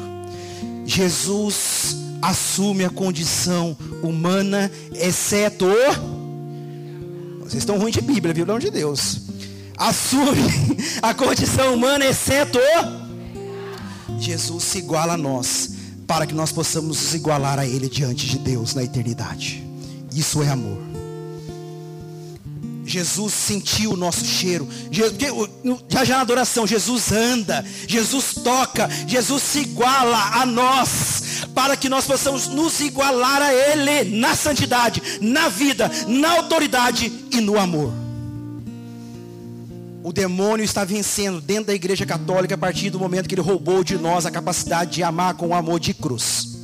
Jesus 0.87 1.95
assume 2.19 2.83
a 2.83 2.89
condição 2.89 3.77
humana, 4.01 4.71
exceto 4.95 5.67
o. 5.67 6.20
Vocês 7.51 7.63
estão 7.63 7.77
ruins 7.77 7.93
de 7.93 7.99
Bíblia, 7.99 8.33
viu? 8.33 8.45
Não 8.45 8.57
de 8.57 8.71
Deus. 8.71 9.23
Assume 9.75 10.41
a 11.03 11.13
condição 11.13 11.73
humana, 11.73 12.05
exceto 12.05 12.57
Jesus 14.17 14.63
se 14.63 14.77
iguala 14.77 15.15
a 15.15 15.17
nós, 15.17 15.71
para 16.07 16.25
que 16.25 16.33
nós 16.33 16.53
possamos 16.53 16.97
nos 17.01 17.13
igualar 17.13 17.59
a 17.59 17.67
Ele 17.67 17.89
diante 17.89 18.25
de 18.25 18.37
Deus 18.37 18.73
na 18.73 18.85
eternidade. 18.85 19.67
Isso 20.15 20.41
é 20.41 20.47
amor. 20.47 20.79
Jesus 22.85 23.33
sentiu 23.33 23.91
o 23.91 23.97
nosso 23.97 24.23
cheiro. 24.23 24.67
Já 24.89 26.05
já 26.05 26.15
na 26.15 26.21
adoração, 26.21 26.65
Jesus 26.65 27.11
anda, 27.11 27.65
Jesus 27.85 28.33
toca, 28.35 28.89
Jesus 29.05 29.43
se 29.43 29.59
iguala 29.59 30.41
a 30.41 30.45
nós, 30.45 31.21
para 31.47 31.75
que 31.75 31.89
nós 31.89 32.05
possamos 32.05 32.47
nos 32.47 32.79
igualar 32.79 33.41
a 33.41 33.53
Ele 33.53 34.17
na 34.17 34.35
santidade, 34.35 35.01
na 35.21 35.49
vida, 35.49 35.89
na 36.07 36.31
autoridade 36.31 37.11
e 37.31 37.41
no 37.41 37.59
amor. 37.59 38.01
O 40.03 40.11
demônio 40.11 40.63
está 40.63 40.83
vencendo 40.83 41.39
dentro 41.39 41.65
da 41.65 41.73
igreja 41.73 42.05
católica 42.05 42.55
a 42.55 42.57
partir 42.57 42.89
do 42.89 42.99
momento 42.99 43.29
que 43.29 43.35
ele 43.35 43.41
roubou 43.41 43.83
de 43.83 43.97
nós 43.97 44.25
a 44.25 44.31
capacidade 44.31 44.91
de 44.91 45.03
amar 45.03 45.35
com 45.35 45.49
o 45.49 45.53
amor 45.53 45.79
de 45.79 45.93
cruz. 45.93 46.57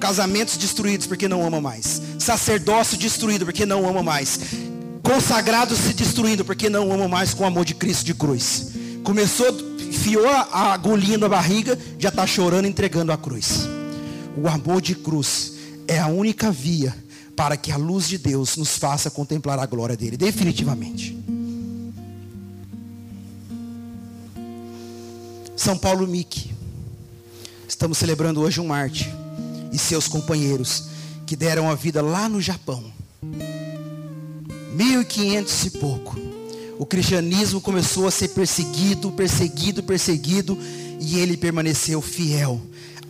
Casamentos 0.00 0.56
destruídos 0.56 1.06
porque 1.06 1.28
não 1.28 1.46
ama 1.46 1.60
mais. 1.60 2.02
Sacerdócio 2.18 2.98
destruído 2.98 3.44
porque 3.44 3.64
não 3.64 3.88
ama 3.88 4.02
mais. 4.02 4.40
Consagrados 5.04 5.78
se 5.78 5.94
destruindo 5.94 6.44
porque 6.44 6.68
não 6.68 6.92
ama 6.92 7.06
mais 7.06 7.32
com 7.32 7.44
o 7.44 7.46
amor 7.46 7.64
de 7.64 7.74
Cristo 7.74 8.04
de 8.04 8.14
cruz. 8.14 8.72
Começou, 9.04 9.52
fiou 9.92 10.28
a 10.28 10.72
agulhinha 10.72 11.18
na 11.18 11.28
barriga, 11.28 11.78
já 11.98 12.08
está 12.08 12.26
chorando 12.26 12.66
entregando 12.66 13.12
a 13.12 13.16
cruz. 13.16 13.68
O 14.36 14.48
amor 14.48 14.80
de 14.80 14.94
cruz 14.94 15.54
é 15.88 15.98
a 15.98 16.06
única 16.06 16.50
via 16.50 16.94
para 17.36 17.56
que 17.56 17.72
a 17.72 17.76
luz 17.76 18.08
de 18.08 18.18
Deus 18.18 18.56
nos 18.56 18.78
faça 18.78 19.10
contemplar 19.10 19.58
a 19.58 19.66
glória 19.66 19.96
dele, 19.96 20.16
definitivamente. 20.16 21.18
São 25.56 25.76
Paulo 25.76 26.06
Mick. 26.06 26.52
Estamos 27.68 27.98
celebrando 27.98 28.40
hoje 28.40 28.60
um 28.60 28.66
Marte 28.66 29.12
e 29.72 29.78
seus 29.78 30.06
companheiros 30.06 30.84
que 31.26 31.34
deram 31.34 31.70
a 31.70 31.74
vida 31.74 32.02
lá 32.02 32.28
no 32.28 32.40
Japão. 32.40 32.92
1500 34.74 35.66
e 35.66 35.70
pouco. 35.70 36.21
O 36.82 36.84
cristianismo 36.84 37.60
começou 37.60 38.08
a 38.08 38.10
ser 38.10 38.30
perseguido, 38.30 39.12
perseguido, 39.12 39.84
perseguido 39.84 40.58
e 40.98 41.16
ele 41.16 41.36
permaneceu 41.36 42.02
fiel 42.02 42.60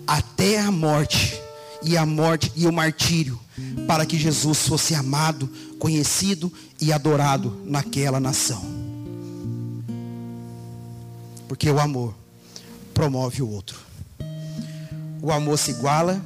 até 0.06 0.60
a 0.60 0.70
morte 0.70 1.40
e 1.82 1.96
a 1.96 2.04
morte 2.04 2.52
e 2.54 2.66
o 2.66 2.72
martírio 2.72 3.40
para 3.86 4.04
que 4.04 4.18
Jesus 4.18 4.68
fosse 4.68 4.94
amado, 4.94 5.48
conhecido 5.78 6.52
e 6.78 6.92
adorado 6.92 7.62
naquela 7.64 8.20
nação. 8.20 8.62
Porque 11.48 11.70
o 11.70 11.80
amor 11.80 12.14
promove 12.92 13.40
o 13.40 13.48
outro. 13.48 13.78
O 15.22 15.32
amor 15.32 15.58
se 15.58 15.70
iguala, 15.70 16.22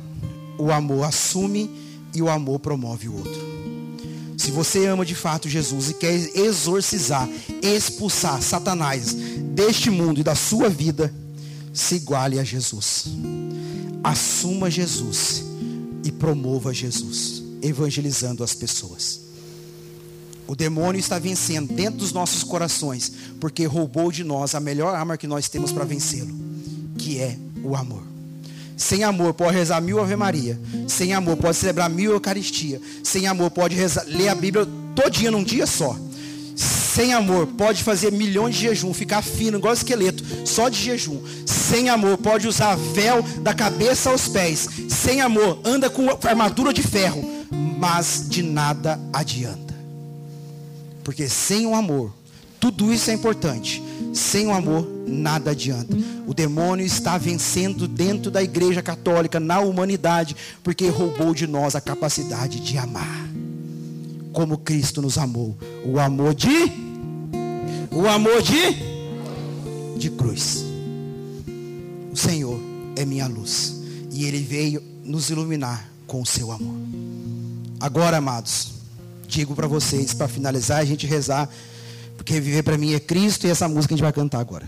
o 0.59 0.72
amor 0.72 1.04
assume 1.04 1.70
e 2.12 2.20
o 2.20 2.28
amor 2.28 2.59
promove 2.59 3.09
o 3.09 3.16
outro. 3.16 3.56
Se 4.37 4.51
você 4.51 4.87
ama 4.87 5.05
de 5.05 5.14
fato 5.14 5.49
Jesus 5.49 5.90
e 5.90 5.94
quer 5.94 6.14
exorcizar, 6.37 7.29
expulsar 7.62 8.40
Satanás 8.42 9.14
deste 9.55 9.90
mundo 9.90 10.20
e 10.20 10.25
da 10.25 10.35
sua 10.35 10.68
vida, 10.68 11.12
se 11.72 11.96
iguale 11.96 12.38
a 12.38 12.44
Jesus. 12.44 13.07
Assuma 14.05 14.70
Jesus 14.70 15.42
e 16.05 16.12
promova 16.12 16.72
Jesus, 16.72 17.42
evangelizando 17.62 18.44
as 18.44 18.55
pessoas. 18.55 19.20
O 20.46 20.55
demônio 20.55 20.99
está 21.01 21.18
vencendo 21.18 21.75
dentro 21.75 21.99
dos 21.99 22.12
nossos 22.12 22.44
corações, 22.44 23.12
porque 23.40 23.66
roubou 23.66 24.12
de 24.12 24.22
nós 24.22 24.55
a 24.55 24.61
melhor 24.61 24.94
arma 24.94 25.16
que 25.16 25.27
nós 25.27 25.49
temos 25.49 25.72
para 25.72 25.85
vencê-lo, 25.85 26.33
que 26.96 27.18
é 27.18 27.37
o 27.64 27.75
amor. 27.75 28.15
Sem 28.76 29.02
amor 29.02 29.34
pode 29.34 29.56
rezar 29.56 29.80
mil 29.80 30.00
Ave 30.00 30.16
Maria. 30.16 30.58
Sem 30.86 31.14
amor 31.14 31.36
pode 31.36 31.56
celebrar 31.56 31.88
mil 31.88 32.12
Eucaristia. 32.12 32.80
Sem 33.02 33.26
amor 33.26 33.50
pode 33.50 33.74
rezar, 33.74 34.04
ler 34.06 34.28
a 34.28 34.34
Bíblia 34.34 34.66
todinha 34.94 35.30
num 35.30 35.42
dia 35.42 35.66
só. 35.66 35.96
Sem 36.54 37.12
amor 37.12 37.46
pode 37.46 37.82
fazer 37.82 38.10
milhões 38.12 38.54
de 38.54 38.62
jejum, 38.62 38.94
ficar 38.94 39.22
fino 39.22 39.58
igual 39.58 39.74
esqueleto, 39.74 40.24
só 40.44 40.68
de 40.68 40.82
jejum. 40.82 41.20
Sem 41.44 41.88
amor 41.88 42.18
pode 42.18 42.46
usar 42.46 42.76
véu 42.76 43.22
da 43.40 43.52
cabeça 43.52 44.10
aos 44.10 44.28
pés. 44.28 44.68
Sem 44.88 45.20
amor 45.20 45.60
anda 45.64 45.90
com 45.90 46.08
armadura 46.26 46.72
de 46.72 46.82
ferro 46.82 47.36
mas 47.78 48.26
de 48.28 48.42
nada 48.42 48.98
adianta. 49.12 49.74
Porque 51.04 51.28
sem 51.28 51.66
o 51.66 51.74
amor, 51.74 52.12
tudo 52.58 52.92
isso 52.92 53.10
é 53.10 53.14
importante. 53.14 53.82
Sem 54.12 54.46
o 54.46 54.52
amor, 54.52 54.88
nada 55.07 55.53
adianta. 55.53 55.97
O 56.27 56.35
demônio 56.35 56.85
está 56.85 57.16
vencendo 57.16 57.87
dentro 57.87 58.31
da 58.31 58.42
igreja 58.42 58.83
católica, 58.83 59.38
na 59.38 59.61
humanidade, 59.61 60.37
porque 60.62 60.88
roubou 60.88 61.33
de 61.35 61.47
nós 61.47 61.75
a 61.75 61.81
capacidade 61.81 62.61
de 62.61 62.77
amar. 62.77 63.29
Como 64.33 64.59
Cristo 64.59 65.01
nos 65.01 65.16
amou. 65.16 65.57
O 65.85 65.99
amor 65.99 66.35
de. 66.35 66.73
O 67.90 68.07
amor 68.07 68.42
de. 68.42 69.99
De 69.99 70.11
cruz. 70.11 70.64
O 72.12 72.16
Senhor 72.16 72.61
é 72.97 73.05
minha 73.05 73.27
luz. 73.27 73.81
E 74.11 74.25
Ele 74.25 74.42
veio 74.42 74.83
nos 75.05 75.31
iluminar 75.31 75.88
com 76.07 76.21
o 76.21 76.27
seu 76.27 76.51
amor. 76.51 76.75
Agora, 77.79 78.16
amados, 78.16 78.73
digo 79.29 79.55
para 79.55 79.66
vocês, 79.66 80.14
para 80.14 80.29
finalizar, 80.29 80.81
a 80.81 80.85
gente 80.85 81.07
rezar, 81.07 81.49
porque 82.16 82.40
viver 82.40 82.62
para 82.62 82.79
mim 82.79 82.95
é 82.95 83.01
Cristo 83.01 83.47
e 83.47 83.51
essa 83.51 83.69
música 83.69 83.95
a 83.95 83.97
gente 83.97 84.05
vai 84.05 84.12
cantar 84.12 84.40
agora. 84.40 84.66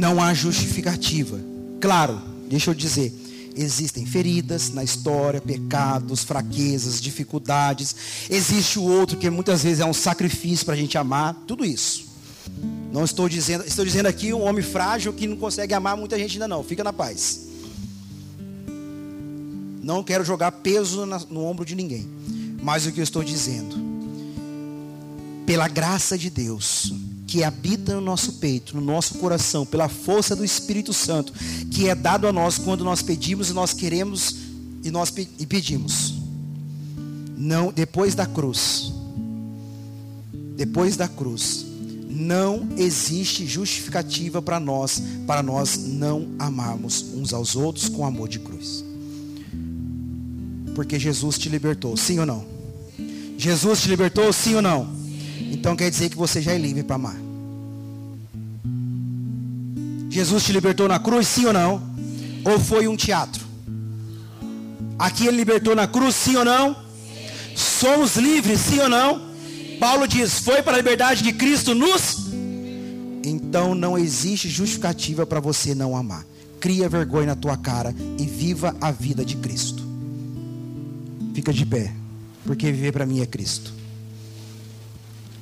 Não 0.00 0.18
há 0.18 0.32
justificativa. 0.32 1.38
Claro, 1.78 2.22
deixa 2.48 2.70
eu 2.70 2.74
dizer, 2.74 3.12
existem 3.54 4.06
feridas 4.06 4.70
na 4.70 4.82
história, 4.82 5.42
pecados, 5.42 6.24
fraquezas, 6.24 7.02
dificuldades. 7.02 7.94
Existe 8.30 8.78
o 8.78 8.82
outro 8.82 9.18
que 9.18 9.28
muitas 9.28 9.62
vezes 9.62 9.80
é 9.80 9.84
um 9.84 9.92
sacrifício 9.92 10.64
para 10.64 10.72
a 10.72 10.78
gente 10.78 10.96
amar, 10.96 11.34
tudo 11.46 11.66
isso. 11.66 12.06
Não 12.90 13.04
estou 13.04 13.28
dizendo, 13.28 13.62
estou 13.66 13.84
dizendo 13.84 14.06
aqui 14.06 14.32
um 14.32 14.40
homem 14.40 14.62
frágil 14.62 15.12
que 15.12 15.26
não 15.26 15.36
consegue 15.36 15.74
amar 15.74 15.98
muita 15.98 16.18
gente 16.18 16.32
ainda 16.32 16.48
não. 16.48 16.64
Fica 16.64 16.82
na 16.82 16.94
paz. 16.94 17.48
Não 19.82 20.02
quero 20.02 20.24
jogar 20.24 20.50
peso 20.50 21.04
no 21.28 21.44
ombro 21.44 21.62
de 21.62 21.74
ninguém. 21.74 22.08
Mas 22.62 22.86
o 22.86 22.92
que 22.92 23.00
eu 23.00 23.04
estou 23.04 23.22
dizendo, 23.22 23.76
pela 25.44 25.68
graça 25.68 26.16
de 26.16 26.30
Deus, 26.30 26.90
que 27.30 27.44
habita 27.44 27.94
no 27.94 28.00
nosso 28.00 28.32
peito, 28.34 28.74
no 28.74 28.82
nosso 28.82 29.14
coração, 29.14 29.64
pela 29.64 29.88
força 29.88 30.34
do 30.34 30.44
Espírito 30.44 30.92
Santo, 30.92 31.32
que 31.70 31.88
é 31.88 31.94
dado 31.94 32.26
a 32.26 32.32
nós 32.32 32.58
quando 32.58 32.82
nós 32.82 33.02
pedimos 33.02 33.50
e 33.50 33.52
nós 33.52 33.72
queremos 33.72 34.34
e 34.82 34.90
nós 34.90 35.14
e 35.38 35.46
pedimos. 35.46 36.14
Não, 37.38 37.72
depois 37.72 38.16
da 38.16 38.26
cruz. 38.26 38.92
Depois 40.56 40.96
da 40.96 41.06
cruz, 41.06 41.64
não 42.08 42.68
existe 42.76 43.46
justificativa 43.46 44.42
para 44.42 44.58
nós, 44.58 45.00
para 45.24 45.40
nós 45.40 45.78
não 45.86 46.30
amarmos 46.36 47.14
uns 47.14 47.32
aos 47.32 47.54
outros 47.54 47.88
com 47.88 48.04
amor 48.04 48.28
de 48.28 48.40
cruz. 48.40 48.84
Porque 50.74 50.98
Jesus 50.98 51.38
te 51.38 51.48
libertou, 51.48 51.96
sim 51.96 52.18
ou 52.18 52.26
não? 52.26 52.44
Jesus 53.38 53.82
te 53.82 53.88
libertou, 53.88 54.32
sim 54.32 54.56
ou 54.56 54.62
não? 54.62 54.99
Então 55.52 55.76
quer 55.76 55.90
dizer 55.90 56.10
que 56.10 56.16
você 56.16 56.40
já 56.40 56.52
é 56.52 56.58
livre 56.58 56.82
para 56.82 56.96
amar. 56.96 57.16
Jesus 60.10 60.44
te 60.44 60.52
libertou 60.52 60.88
na 60.88 60.98
cruz, 60.98 61.26
sim 61.28 61.46
ou 61.46 61.52
não? 61.52 61.82
Ou 62.44 62.58
foi 62.58 62.88
um 62.88 62.96
teatro? 62.96 63.44
Aqui 64.98 65.26
ele 65.26 65.36
libertou 65.36 65.74
na 65.74 65.86
cruz, 65.86 66.14
sim 66.14 66.36
ou 66.36 66.44
não? 66.44 66.76
Somos 67.54 68.16
livres, 68.16 68.60
sim 68.60 68.80
ou 68.80 68.88
não? 68.88 69.30
Paulo 69.78 70.06
diz: 70.06 70.40
Foi 70.40 70.62
para 70.62 70.74
a 70.74 70.76
liberdade 70.76 71.22
de 71.22 71.32
Cristo 71.32 71.74
nos. 71.74 72.28
Então 73.24 73.74
não 73.74 73.96
existe 73.96 74.48
justificativa 74.48 75.24
para 75.24 75.40
você 75.40 75.74
não 75.74 75.96
amar. 75.96 76.24
Cria 76.58 76.88
vergonha 76.88 77.28
na 77.28 77.34
tua 77.34 77.56
cara 77.56 77.94
e 78.18 78.26
viva 78.26 78.76
a 78.80 78.90
vida 78.90 79.24
de 79.24 79.36
Cristo. 79.36 79.82
Fica 81.34 81.52
de 81.52 81.64
pé, 81.64 81.92
porque 82.44 82.70
viver 82.70 82.92
para 82.92 83.06
mim 83.06 83.20
é 83.20 83.26
Cristo. 83.26 83.79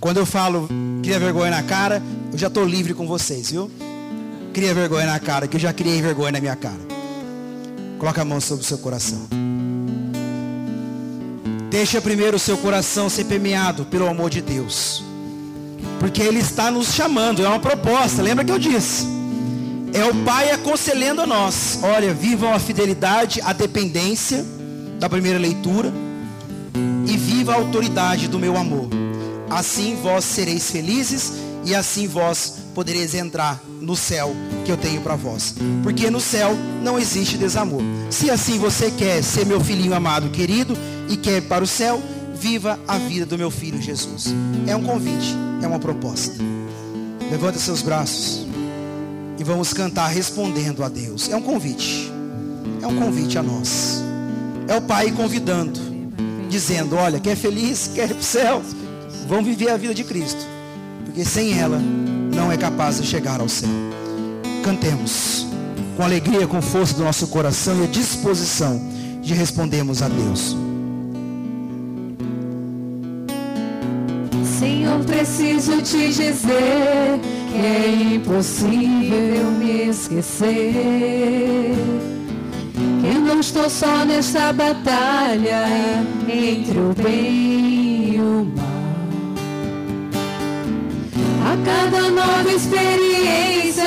Quando 0.00 0.18
eu 0.18 0.26
falo 0.26 0.68
cria 1.02 1.18
vergonha 1.18 1.50
na 1.50 1.62
cara, 1.62 2.02
eu 2.32 2.38
já 2.38 2.46
estou 2.46 2.64
livre 2.64 2.94
com 2.94 3.06
vocês, 3.06 3.50
viu? 3.50 3.70
Cria 4.52 4.72
vergonha 4.72 5.06
na 5.06 5.18
cara, 5.18 5.48
que 5.48 5.56
eu 5.56 5.60
já 5.60 5.72
criei 5.72 6.00
vergonha 6.00 6.32
na 6.32 6.40
minha 6.40 6.56
cara. 6.56 6.78
Coloca 7.98 8.22
a 8.22 8.24
mão 8.24 8.40
sobre 8.40 8.64
o 8.64 8.66
seu 8.66 8.78
coração. 8.78 9.26
Deixa 11.70 12.00
primeiro 12.00 12.36
o 12.36 12.40
seu 12.40 12.56
coração 12.58 13.10
ser 13.10 13.24
permeado 13.24 13.84
pelo 13.86 14.08
amor 14.08 14.30
de 14.30 14.40
Deus. 14.40 15.02
Porque 15.98 16.22
Ele 16.22 16.38
está 16.38 16.70
nos 16.70 16.94
chamando, 16.94 17.44
é 17.44 17.48
uma 17.48 17.58
proposta, 17.58 18.22
lembra 18.22 18.44
que 18.44 18.52
eu 18.52 18.58
disse? 18.58 19.04
É 19.92 20.04
o 20.04 20.14
Pai 20.24 20.50
aconselhando 20.52 21.22
a 21.22 21.26
nós: 21.26 21.80
olha, 21.82 22.14
vivam 22.14 22.54
a 22.54 22.58
fidelidade, 22.58 23.40
a 23.42 23.52
dependência 23.52 24.44
da 25.00 25.08
primeira 25.08 25.38
leitura, 25.38 25.92
e 27.06 27.16
viva 27.16 27.52
a 27.52 27.56
autoridade 27.56 28.28
do 28.28 28.38
meu 28.38 28.56
amor. 28.56 29.07
Assim 29.50 29.96
vós 30.02 30.24
sereis 30.24 30.70
felizes, 30.70 31.32
e 31.64 31.74
assim 31.74 32.06
vós 32.06 32.54
podereis 32.74 33.14
entrar 33.14 33.62
no 33.80 33.96
céu 33.96 34.34
que 34.64 34.70
eu 34.70 34.76
tenho 34.76 35.00
para 35.00 35.16
vós. 35.16 35.54
Porque 35.82 36.10
no 36.10 36.20
céu 36.20 36.56
não 36.82 36.98
existe 36.98 37.36
desamor. 37.36 37.82
Se 38.10 38.30
assim 38.30 38.58
você 38.58 38.90
quer 38.90 39.22
ser 39.22 39.44
meu 39.44 39.60
filhinho 39.60 39.94
amado, 39.94 40.30
querido, 40.30 40.76
e 41.08 41.16
quer 41.16 41.38
ir 41.38 41.42
para 41.42 41.64
o 41.64 41.66
céu, 41.66 42.00
viva 42.34 42.78
a 42.86 42.98
vida 42.98 43.26
do 43.26 43.36
meu 43.36 43.50
filho 43.50 43.80
Jesus. 43.80 44.26
É 44.66 44.76
um 44.76 44.82
convite, 44.84 45.34
é 45.62 45.66
uma 45.66 45.78
proposta. 45.78 46.36
Levanta 47.30 47.58
seus 47.58 47.82
braços 47.82 48.46
e 49.38 49.44
vamos 49.44 49.72
cantar 49.72 50.08
respondendo 50.08 50.82
a 50.82 50.88
Deus. 50.88 51.28
É 51.28 51.36
um 51.36 51.42
convite. 51.42 52.10
É 52.82 52.86
um 52.86 52.96
convite 52.96 53.38
a 53.38 53.42
nós. 53.42 54.02
É 54.66 54.76
o 54.76 54.82
Pai 54.82 55.10
convidando, 55.10 55.80
dizendo: 56.48 56.96
Olha, 56.96 57.18
quer 57.18 57.36
feliz, 57.36 57.90
quer 57.94 58.10
ir 58.10 58.14
para 58.14 58.20
o 58.20 58.22
céu, 58.22 58.62
vão 59.26 59.42
viver 59.42 59.70
a 59.70 59.76
vida 59.76 59.94
de 59.94 60.04
Cristo, 60.04 60.46
porque 61.04 61.24
sem 61.24 61.58
ela 61.58 61.78
não 62.34 62.50
é 62.52 62.56
capaz 62.56 63.00
de 63.00 63.06
chegar 63.06 63.40
ao 63.40 63.48
céu. 63.48 63.68
Cantemos 64.64 65.46
com 65.96 66.04
alegria, 66.04 66.46
com 66.46 66.62
força 66.62 66.94
do 66.94 67.02
nosso 67.02 67.26
coração 67.26 67.80
e 67.80 67.84
a 67.84 67.86
disposição 67.86 68.80
de 69.20 69.34
respondermos 69.34 70.00
a 70.00 70.08
Deus. 70.08 70.56
Senhor, 74.58 75.04
preciso 75.04 75.82
te 75.82 76.08
dizer 76.08 77.20
que 77.50 77.58
é 77.58 78.14
impossível 78.14 79.50
me 79.58 79.88
esquecer. 79.88 80.54
Que 83.00 83.06
eu 83.14 83.20
não 83.20 83.40
estou 83.40 83.68
só 83.68 84.04
nessa 84.04 84.52
batalha 84.52 85.66
entre 86.28 86.78
o 86.78 86.94
bem 87.02 87.67
cada 91.68 92.10
nova 92.10 92.50
experiência 92.50 93.84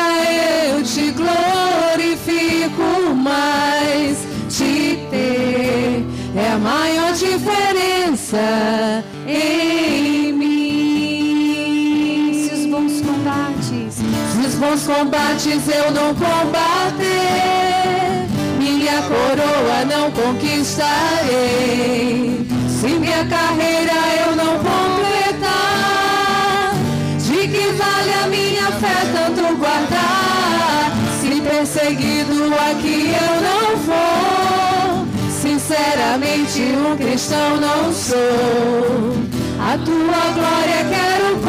eu 0.69 0.83
te 0.83 1.11
glorifico 1.11 2.89
mais. 3.15 4.17
Te 4.49 4.99
ter 5.09 6.05
é 6.35 6.51
a 6.53 6.57
maior 6.57 7.13
diferença 7.13 9.03
em 9.27 10.33
mim. 10.33 11.53
Se 12.33 12.53
os 12.53 12.65
bons 12.67 13.01
combates, 13.01 13.95
se 13.95 14.39
os 14.47 14.55
bons 14.55 14.83
combates 14.85 15.67
eu 15.67 15.91
não 15.91 16.13
combater, 16.13 17.07
minha 18.59 19.01
coroa 19.03 19.85
não 19.93 20.11
conquistarei. 20.11 20.85
Se 22.67 22.87
minha 22.87 23.25
carreira 23.25 23.93
eu 24.25 24.35
não 24.35 24.57
completar, 24.57 25.10
vale 28.01 28.13
a 28.13 28.27
minha 28.27 28.71
fé 28.71 29.05
tanto 29.13 29.55
guardar? 29.57 30.91
Se 31.19 31.41
perseguido 31.41 32.53
aqui 32.71 33.13
eu 33.13 33.41
não 33.47 33.77
vou, 33.77 35.05
sinceramente 35.29 36.61
um 36.61 36.97
cristão 36.97 37.57
não 37.57 37.93
sou. 37.93 39.15
A 39.59 39.77
tua 39.77 40.31
glória 40.33 40.83
quero 40.89 41.39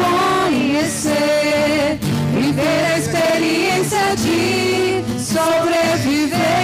conhecer, 0.47 1.99
viver 2.33 2.85
a 2.93 2.99
experiência 2.99 4.15
de 4.17 5.03
sobreviver. 5.19 6.63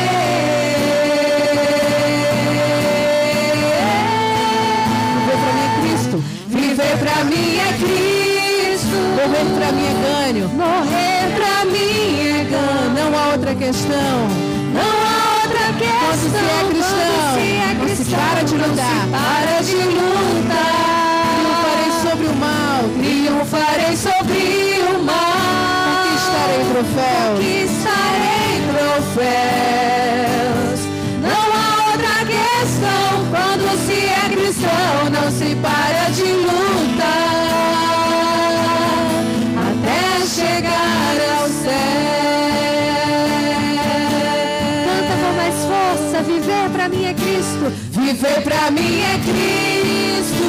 Questão. 13.60 13.91
Não 14.74 14.82
há 14.82 15.43
outra 15.43 15.68
questão. 15.74 15.99
Quando 16.07 16.24
se 16.32 16.38
é 16.38 16.64
cristão, 16.70 17.36
se 17.36 17.47
é 17.57 17.76
cristão 17.82 18.05
se 18.05 18.16
para 18.16 18.41
de 18.43 18.55
lutar. 18.55 19.07
Para 19.12 19.62
de 19.62 19.76
lutar. 19.76 20.89
Triunfarei 21.36 21.91
sobre 22.01 22.28
o 22.28 22.36
mal. 22.36 22.82
Triunfarei 22.97 23.95
sobre 23.97 24.41
o 24.89 25.03
mal. 25.03 25.18
Conquistarei 25.89 26.64
troféus. 26.72 27.36
Conquistarei 27.36 28.53
troféus. 28.72 30.49
Viver 48.10 48.41
pra 48.41 48.72
mim 48.72 49.01
é 49.01 49.20
Cristo. 49.20 50.41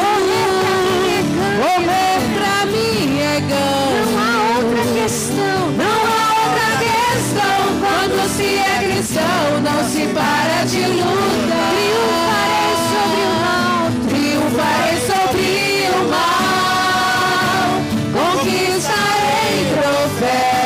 Morrer 1.58 2.20
pra 2.34 2.64
mim 2.64 3.20
é 3.20 3.38
ganho. 3.40 4.06
Não 4.06 4.18
há 4.18 4.56
outra 4.56 4.82
questão. 4.94 5.58
Não 5.76 5.96
há 6.08 6.24
outra 6.40 6.70
questão. 6.80 7.60
Quando 7.80 8.16
se 8.34 8.48
é 8.56 8.80
cristão, 8.82 9.60
não 9.60 9.80
se 9.90 10.02
para 10.06 10.64
de 10.64 10.80
luta. 10.86 11.60
Triunfarei 11.76 12.72
sobre 12.88 13.20
o 13.28 13.32
mal. 13.44 13.80
Triunfarei 14.08 14.96
sobre 15.04 15.48
o 15.92 16.00
mal. 16.08 17.68
Conquistarei 18.16 19.54
troféus. 19.76 20.64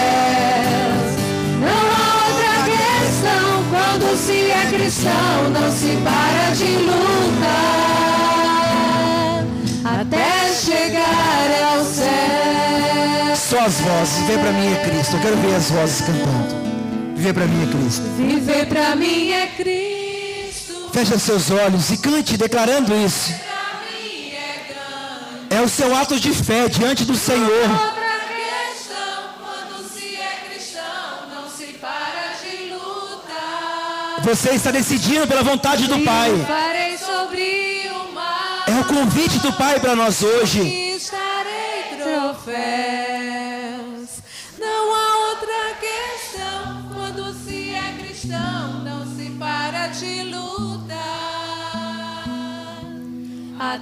Não 1.58 1.82
há 1.90 2.06
outra 2.28 2.54
questão. 2.70 3.46
Quando 3.68 4.06
se 4.16 4.38
é 4.48 4.62
cristão, 4.70 5.50
não 5.52 5.68
se 5.72 5.90
para 6.04 6.43
Só 13.64 13.68
as 13.68 13.80
vozes. 13.80 14.18
Viver 14.18 14.38
para 14.40 14.52
mim 14.52 14.72
é 14.72 14.76
Cristo. 14.84 15.16
Eu 15.16 15.20
quero 15.22 15.36
ver 15.36 15.54
as 15.54 15.70
vozes 15.70 16.00
cantando. 16.02 17.14
Viver 17.16 17.32
para 17.32 17.46
mim 17.46 17.62
é 17.62 17.66
Cristo. 17.66 18.02
Viver 18.16 18.66
pra 18.66 18.96
mim 18.96 19.30
é 19.30 19.46
Cristo. 19.46 20.90
Feche 20.92 21.18
seus 21.18 21.50
olhos 21.50 21.90
e 21.90 21.96
cante 21.96 22.36
declarando 22.36 22.94
isso. 22.94 23.32
É. 25.50 25.56
É 25.56 25.62
o 25.62 25.68
seu 25.68 25.96
ato 25.96 26.20
de 26.20 26.32
fé 26.32 26.68
diante 26.68 27.04
do 27.04 27.14
Senhor. 27.14 27.64
É 27.64 27.68
para. 27.68 28.04
Você 34.24 34.50
está 34.50 34.70
decidindo 34.70 35.26
pela 35.26 35.42
vontade 35.42 35.86
do 35.86 36.00
Pai. 36.00 36.30
É 38.66 38.80
o 38.80 38.84
convite 38.84 39.38
do 39.38 39.52
Pai 39.52 39.78
para 39.80 39.94
nós 39.94 40.22
hoje. 40.22 40.60
Conquistarei 40.60 41.98
troféus. 41.98 43.03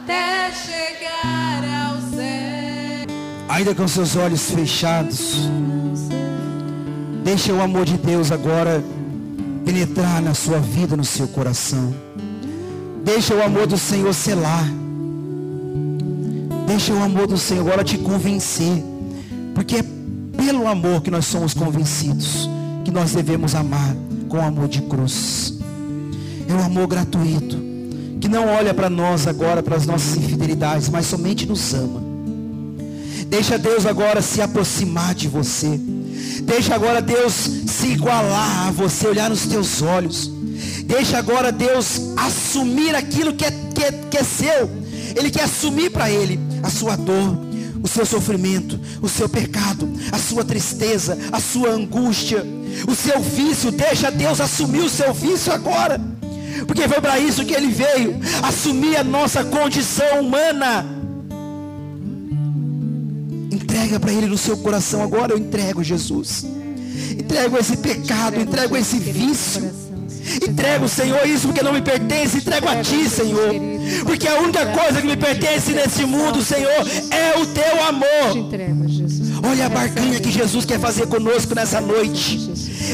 Até 0.02 0.50
chegar 0.52 1.62
ao 1.86 2.00
céu. 2.10 3.06
Ainda 3.48 3.74
com 3.74 3.86
seus 3.86 4.16
olhos 4.16 4.50
fechados. 4.50 5.48
Deixa 7.22 7.52
o 7.52 7.60
amor 7.62 7.84
de 7.84 7.96
Deus 7.96 8.32
agora 8.32 8.82
penetrar 9.64 10.20
na 10.20 10.34
sua 10.34 10.58
vida, 10.58 10.96
no 10.96 11.04
seu 11.04 11.28
coração. 11.28 11.94
Deixa 13.04 13.34
o 13.34 13.42
amor 13.42 13.66
do 13.66 13.78
Senhor 13.78 14.12
selar. 14.12 14.66
Deixa 16.66 16.92
o 16.92 17.02
amor 17.02 17.28
do 17.28 17.38
Senhor 17.38 17.60
agora 17.60 17.84
te 17.84 17.96
convencer. 17.98 18.82
Porque 19.54 19.76
é 19.76 19.84
pelo 20.36 20.66
amor 20.66 21.00
que 21.00 21.10
nós 21.10 21.26
somos 21.26 21.54
convencidos 21.54 22.48
que 22.84 22.90
nós 22.90 23.12
devemos 23.12 23.54
amar 23.54 23.94
com 24.28 24.40
amor 24.40 24.68
de 24.68 24.82
cruz. 24.82 25.58
É 26.48 26.52
um 26.52 26.64
amor 26.64 26.88
gratuito, 26.88 27.56
que 28.22 28.28
não 28.28 28.46
olha 28.46 28.72
para 28.72 28.88
nós 28.88 29.26
agora, 29.26 29.64
para 29.64 29.74
as 29.74 29.84
nossas 29.84 30.16
infidelidades, 30.16 30.88
mas 30.88 31.06
somente 31.06 31.44
nos 31.44 31.74
ama. 31.74 32.00
Deixa 33.26 33.58
Deus 33.58 33.84
agora 33.84 34.22
se 34.22 34.40
aproximar 34.40 35.12
de 35.12 35.26
você. 35.26 35.76
Deixa 36.44 36.72
agora 36.72 37.02
Deus 37.02 37.32
se 37.66 37.88
igualar 37.88 38.68
a 38.68 38.70
você, 38.70 39.08
olhar 39.08 39.28
nos 39.28 39.46
teus 39.46 39.82
olhos. 39.82 40.30
Deixa 40.84 41.18
agora 41.18 41.50
Deus 41.50 42.12
assumir 42.16 42.94
aquilo 42.94 43.32
que 43.32 43.44
é, 43.44 43.50
que 43.50 43.82
é, 43.82 43.90
que 44.08 44.18
é 44.18 44.22
seu. 44.22 44.70
Ele 45.16 45.28
quer 45.28 45.42
assumir 45.42 45.90
para 45.90 46.08
Ele 46.08 46.38
a 46.62 46.70
sua 46.70 46.94
dor, 46.94 47.36
o 47.82 47.88
seu 47.88 48.06
sofrimento, 48.06 48.78
o 49.00 49.08
seu 49.08 49.28
pecado, 49.28 49.92
a 50.12 50.18
sua 50.18 50.44
tristeza, 50.44 51.18
a 51.32 51.40
sua 51.40 51.70
angústia, 51.70 52.46
o 52.86 52.94
seu 52.94 53.20
vício. 53.20 53.72
Deixa 53.72 54.12
Deus 54.12 54.40
assumir 54.40 54.82
o 54.82 54.88
seu 54.88 55.12
vício 55.12 55.52
agora. 55.52 56.11
Porque 56.66 56.88
foi 56.88 57.00
para 57.00 57.18
isso 57.18 57.44
que 57.44 57.54
Ele 57.54 57.68
veio 57.68 58.18
assumir 58.42 58.96
a 58.96 59.04
nossa 59.04 59.44
condição 59.44 60.20
humana. 60.20 60.84
Entrega 63.50 63.98
para 63.98 64.12
Ele 64.12 64.26
no 64.26 64.38
seu 64.38 64.56
coração 64.58 65.02
agora. 65.02 65.32
Eu 65.32 65.38
entrego 65.38 65.82
Jesus. 65.82 66.44
Entrego 67.18 67.58
esse 67.58 67.76
pecado, 67.76 68.40
entrego 68.40 68.76
esse 68.76 68.98
vício. 68.98 69.70
Entrego, 70.48 70.88
Senhor, 70.88 71.26
isso 71.26 71.48
porque 71.48 71.62
não 71.62 71.72
me 71.72 71.82
pertence. 71.82 72.38
Entrego 72.38 72.68
a 72.68 72.82
Ti, 72.82 73.08
Senhor. 73.08 73.54
Porque 74.04 74.28
a 74.28 74.38
única 74.38 74.66
coisa 74.66 75.00
que 75.00 75.06
me 75.06 75.16
pertence 75.16 75.72
nesse 75.72 76.04
mundo, 76.04 76.42
Senhor, 76.42 76.86
é 77.10 77.38
o 77.38 77.46
Teu 77.46 77.84
amor. 77.84 78.52
Olha 79.48 79.66
a 79.66 79.68
barganha 79.68 80.20
que 80.20 80.30
Jesus 80.30 80.64
quer 80.64 80.78
fazer 80.78 81.06
conosco 81.06 81.54
nessa 81.54 81.80
noite. 81.80 82.50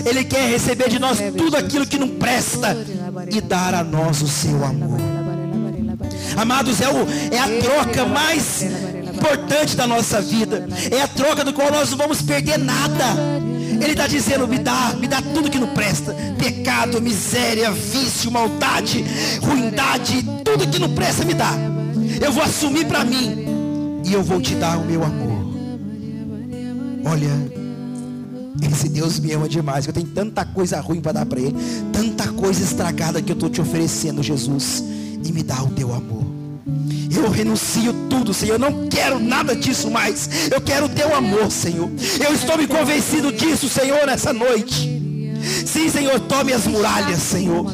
Ele 0.07 0.25
quer 0.25 0.49
receber 0.49 0.89
de 0.89 0.99
nós 0.99 1.19
tudo 1.37 1.57
aquilo 1.57 1.87
que 1.87 1.99
não 1.99 2.09
presta 2.09 2.77
e 3.31 3.41
dar 3.41 3.75
a 3.75 3.83
nós 3.83 4.23
o 4.23 4.29
seu 4.29 4.65
amor. 4.65 4.99
Amados, 6.37 6.81
é, 6.81 6.89
o, 6.89 7.07
é 7.35 7.39
a 7.39 7.61
troca 7.61 8.07
mais 8.07 8.63
importante 8.63 9.77
da 9.77 9.87
nossa 9.87 10.21
vida. 10.21 10.69
É 10.91 11.03
a 11.03 11.09
troca 11.09 11.45
do 11.45 11.53
qual 11.53 11.71
nós 11.71 11.91
não 11.91 11.99
vamos 11.99 12.23
perder 12.23 12.59
nada. 12.59 13.05
Ele 13.81 13.93
está 13.93 14.07
dizendo: 14.07 14.47
me 14.47 14.59
dá, 14.59 14.95
me 14.99 15.07
dá 15.07 15.21
tudo 15.21 15.51
que 15.51 15.59
não 15.59 15.69
presta: 15.69 16.15
pecado, 16.39 17.01
miséria, 17.01 17.71
vício, 17.71 18.31
maldade, 18.31 19.05
ruindade, 19.41 20.25
tudo 20.45 20.69
que 20.69 20.79
não 20.79 20.91
presta, 20.95 21.25
me 21.25 21.35
dá. 21.35 21.53
Eu 22.21 22.33
vou 22.33 22.43
assumir 22.43 22.87
para 22.87 23.05
mim 23.05 24.01
e 24.05 24.13
eu 24.13 24.23
vou 24.23 24.41
te 24.41 24.55
dar 24.55 24.79
o 24.79 24.85
meu 24.85 25.03
amor. 25.05 25.39
Olha, 27.05 27.58
esse 28.63 28.89
Deus 28.89 29.19
me 29.19 29.33
ama 29.33 29.49
demais. 29.49 29.87
Eu 29.87 29.93
tenho 29.93 30.07
tanta 30.07 30.45
coisa 30.45 30.81
ruim 30.81 31.01
para 31.01 31.13
dar 31.13 31.27
para 31.27 31.41
Ele, 31.41 31.55
tanta 31.93 32.29
coisa 32.29 32.63
estragada 32.63 33.23
que 33.23 33.31
eu 33.31 33.35
estou 33.35 33.49
te 33.49 33.61
oferecendo, 33.61 34.23
Jesus. 34.23 34.83
E 35.25 35.33
me 35.33 35.43
dá 35.43 35.63
o 35.63 35.69
teu 35.71 35.93
amor. 35.93 36.27
Eu 37.11 37.31
renuncio 37.31 37.93
tudo, 38.09 38.33
Senhor. 38.35 38.55
Eu 38.55 38.59
não 38.59 38.89
quero 38.89 39.19
nada 39.19 39.57
disso 39.57 39.91
mais. 39.91 40.51
Eu 40.51 40.61
quero 40.61 40.87
o 40.87 40.89
teu 40.89 41.15
amor, 41.15 41.51
Senhor. 41.51 41.91
Eu 42.25 42.35
estou 42.35 42.57
me 42.57 42.67
convencido 42.67 43.33
disso, 43.33 43.69
Senhor, 43.69 44.07
nessa 44.07 44.33
noite. 44.33 44.99
Sim, 45.67 45.89
Senhor, 45.89 46.19
tome 46.21 46.53
as 46.53 46.67
muralhas, 46.67 47.21
Senhor. 47.21 47.67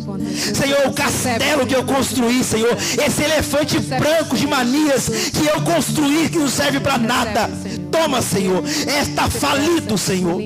Senhor, 0.54 0.86
o 0.86 0.92
castelo 0.92 1.66
que 1.66 1.74
eu 1.74 1.84
construí, 1.84 2.44
Senhor. 2.44 2.76
Esse 3.04 3.22
elefante 3.22 3.78
branco 3.80 4.36
de 4.36 4.46
manias 4.46 5.08
que 5.32 5.46
eu 5.46 5.60
construí 5.62 6.28
que 6.28 6.38
não 6.38 6.48
serve 6.48 6.80
para 6.80 6.98
nada. 6.98 7.50
Toma, 7.90 8.22
Senhor. 8.22 8.62
Está 8.66 9.28
falido, 9.28 9.98
Senhor. 9.98 10.40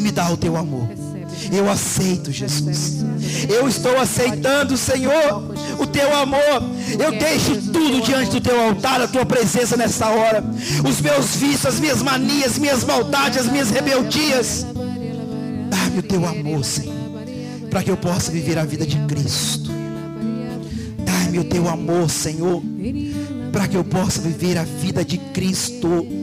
E 0.00 0.02
me 0.02 0.10
dá 0.10 0.30
o 0.30 0.36
teu 0.36 0.56
amor. 0.56 0.88
Eu 1.52 1.68
aceito, 1.68 2.32
Jesus. 2.32 3.04
Eu 3.50 3.68
estou 3.68 3.98
aceitando, 3.98 4.74
Senhor, 4.78 5.54
o 5.78 5.86
teu 5.86 6.16
amor. 6.16 6.62
Eu 6.98 7.10
deixo 7.10 7.60
tudo 7.70 8.00
diante 8.00 8.30
do 8.30 8.40
teu 8.40 8.58
altar, 8.62 9.02
a 9.02 9.06
tua 9.06 9.26
presença 9.26 9.76
nessa 9.76 10.08
hora. 10.08 10.42
Os 10.88 11.02
meus 11.02 11.36
vícios, 11.36 11.66
as 11.66 11.78
minhas 11.78 12.00
manias, 12.00 12.56
minhas 12.56 12.82
maldades, 12.82 13.40
as 13.40 13.46
minhas 13.52 13.68
rebeldias. 13.68 14.64
Dá-me 15.68 15.98
o 15.98 16.02
teu 16.02 16.26
amor, 16.26 16.64
Senhor, 16.64 16.94
para 17.70 17.82
que 17.82 17.90
eu 17.90 17.96
possa 17.98 18.32
viver 18.32 18.58
a 18.58 18.64
vida 18.64 18.86
de 18.86 18.96
Cristo. 19.00 19.70
Dá-me 21.04 21.40
o 21.40 21.44
teu 21.44 21.68
amor, 21.68 22.08
Senhor, 22.08 22.62
para 23.52 23.68
que 23.68 23.76
eu 23.76 23.84
possa 23.84 24.22
viver 24.22 24.56
a 24.56 24.64
vida 24.64 25.04
de 25.04 25.18
Cristo. 25.18 26.19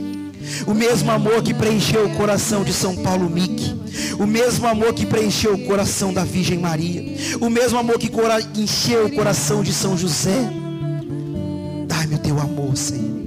O 0.66 0.74
mesmo 0.74 1.10
amor 1.10 1.42
que 1.42 1.54
preencheu 1.54 2.06
o 2.06 2.14
coração 2.14 2.64
de 2.64 2.72
São 2.72 2.96
Paulo 2.96 3.28
Mick. 3.28 3.76
O 4.18 4.26
mesmo 4.26 4.66
amor 4.66 4.92
que 4.92 5.06
preencheu 5.06 5.54
o 5.54 5.64
coração 5.66 6.12
da 6.12 6.24
Virgem 6.24 6.58
Maria. 6.58 7.16
O 7.40 7.48
mesmo 7.48 7.78
amor 7.78 7.98
que 7.98 8.10
encheu 8.60 9.06
o 9.06 9.12
coração 9.12 9.62
de 9.62 9.72
São 9.72 9.96
José. 9.96 10.50
Dai-me 11.86 12.14
o 12.14 12.18
teu 12.18 12.38
amor, 12.38 12.76
Senhor. 12.76 13.18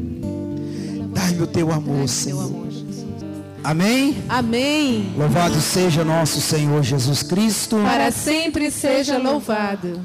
Dai-me 1.13 1.41
o 1.43 1.47
teu 1.47 1.71
amor, 1.71 2.07
Senhor. 2.07 2.71
Amém? 3.63 4.17
Amém. 4.27 5.13
Louvado 5.15 5.61
seja 5.61 6.03
nosso 6.03 6.41
Senhor 6.41 6.81
Jesus 6.81 7.21
Cristo. 7.21 7.77
Para 7.83 8.11
sempre 8.11 8.71
seja 8.71 9.17
louvado. 9.19 10.01